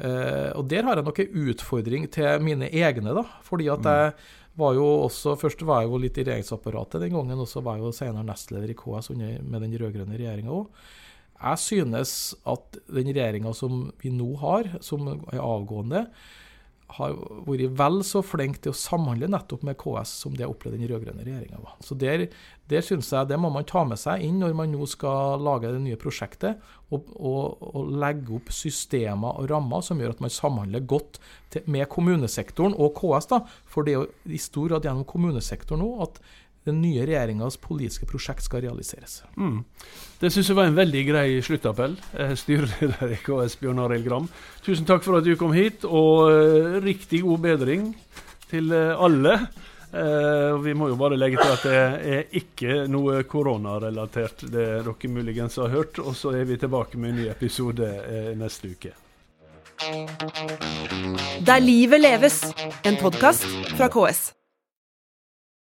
og 0.00 0.64
der 0.70 0.86
har 0.86 0.98
jeg 0.98 1.06
nok 1.06 1.18
en 1.22 1.48
utfordring 1.50 2.06
til 2.12 2.44
mine 2.44 2.70
egne, 2.70 3.14
da. 3.16 3.24
Fordi 3.46 3.68
at 3.72 3.84
mm. 3.84 3.90
jeg 3.90 4.12
var 4.60 4.74
jo 4.76 4.86
også 5.04 5.36
Først 5.40 5.62
var 5.66 5.82
jeg 5.82 5.92
jo 5.92 6.00
litt 6.02 6.18
i 6.18 6.24
regjeringsapparatet 6.26 7.04
den 7.04 7.14
gangen, 7.14 7.38
og 7.42 7.48
så 7.48 7.62
var 7.64 7.78
jeg 7.78 7.86
jo 7.86 7.94
senere 7.96 8.26
nestleder 8.26 8.72
i 8.72 8.76
KS 8.78 9.12
med 9.14 9.60
den 9.62 9.76
rød-grønne 9.80 10.18
regjeringa 10.18 10.52
òg. 10.56 10.68
Jeg 11.40 11.62
synes 11.62 12.12
at 12.52 12.80
den 12.90 13.08
regjeringa 13.14 13.54
som 13.56 13.86
vi 14.02 14.12
nå 14.12 14.34
har, 14.42 14.68
som 14.84 15.06
er 15.08 15.40
avgående, 15.40 16.04
har 16.96 17.14
vært 17.46 17.76
vel 17.78 18.00
så 18.06 18.22
flink 18.24 18.60
til 18.62 18.72
å 18.72 18.76
samhandle 18.76 19.28
nettopp 19.30 19.62
med 19.66 19.78
KS 19.80 20.12
som 20.24 20.34
det 20.34 20.44
jeg 20.44 20.52
opplevde 20.52 20.80
den 20.80 20.90
rød-grønne 20.90 21.26
regjeringa 21.26 21.60
var. 21.62 21.76
Så 21.84 21.96
der, 21.98 22.26
der 22.70 22.84
synes 22.86 23.10
jeg 23.12 23.30
det 23.30 23.38
må 23.40 23.50
man 23.52 23.68
ta 23.68 23.84
med 23.86 24.00
seg 24.00 24.24
inn 24.26 24.40
når 24.42 24.56
man 24.58 24.72
nå 24.74 24.88
skal 24.90 25.42
lage 25.44 25.72
det 25.74 25.82
nye 25.84 26.00
prosjektet, 26.00 26.60
og, 26.90 27.10
og, 27.16 27.62
og 27.70 27.94
legge 28.02 28.34
opp 28.40 28.50
systemer 28.54 29.38
og 29.38 29.50
rammer 29.52 29.84
som 29.86 30.00
gjør 30.02 30.16
at 30.16 30.22
man 30.24 30.34
samhandler 30.34 30.86
godt 30.90 31.20
til, 31.52 31.66
med 31.70 31.86
kommunesektoren 31.92 32.74
og 32.74 32.94
KS. 32.98 33.30
da, 33.30 33.42
For 33.70 33.86
det 33.86 33.94
er 33.94 34.00
jo 34.00 34.34
i 34.34 34.40
stor 34.42 34.72
grad 34.72 34.88
gjennom 34.88 35.06
kommunesektoren 35.08 35.84
nå 35.84 35.92
at 36.06 36.22
den 36.68 36.80
nye 36.82 37.06
regjeringas 37.08 37.56
politiske 37.60 38.06
prosjekt 38.08 38.44
skal 38.44 38.64
realiseres. 38.66 39.20
Mm. 39.36 39.62
Det 40.20 40.30
syns 40.32 40.50
jeg 40.50 40.58
var 40.58 40.68
en 40.68 40.76
veldig 40.76 41.04
grei 41.08 41.26
sluttappell. 41.44 41.96
Eh, 42.12 42.34
styreleder 42.36 43.16
i 43.16 43.20
KS, 43.24 43.56
Bjørn 43.62 43.80
Arild 43.86 44.06
Gram. 44.08 44.28
Tusen 44.66 44.88
takk 44.88 45.04
for 45.06 45.20
at 45.20 45.26
du 45.26 45.32
kom 45.40 45.56
hit, 45.56 45.86
og 45.88 46.28
uh, 46.28 46.78
riktig 46.84 47.22
god 47.24 47.44
bedring 47.46 47.90
til 48.50 48.72
uh, 48.74 49.00
alle. 49.00 49.40
Vi 49.90 50.70
må 50.78 50.86
jo 50.86 50.94
bare 50.94 51.16
legge 51.18 51.40
til 51.40 51.50
at 51.50 51.64
det 51.66 52.10
er 52.14 52.36
ikke 52.38 52.74
noe 52.86 53.24
koronarelatert, 53.26 54.44
det 54.46 54.68
dere 54.86 55.10
muligens 55.10 55.58
har 55.58 55.74
hørt. 55.74 55.98
Og 55.98 56.14
så 56.14 56.30
er 56.38 56.46
vi 56.46 56.60
tilbake 56.62 56.94
med 56.94 57.10
en 57.10 57.18
ny 57.24 57.28
episode 57.32 57.90
neste 58.38 58.70
uke. 58.70 58.94
Der 61.42 61.58
livet 61.58 62.06
leves, 62.06 62.44
en 62.86 63.02
podkast 63.02 63.50
fra 63.74 63.90
KS. 63.90 64.28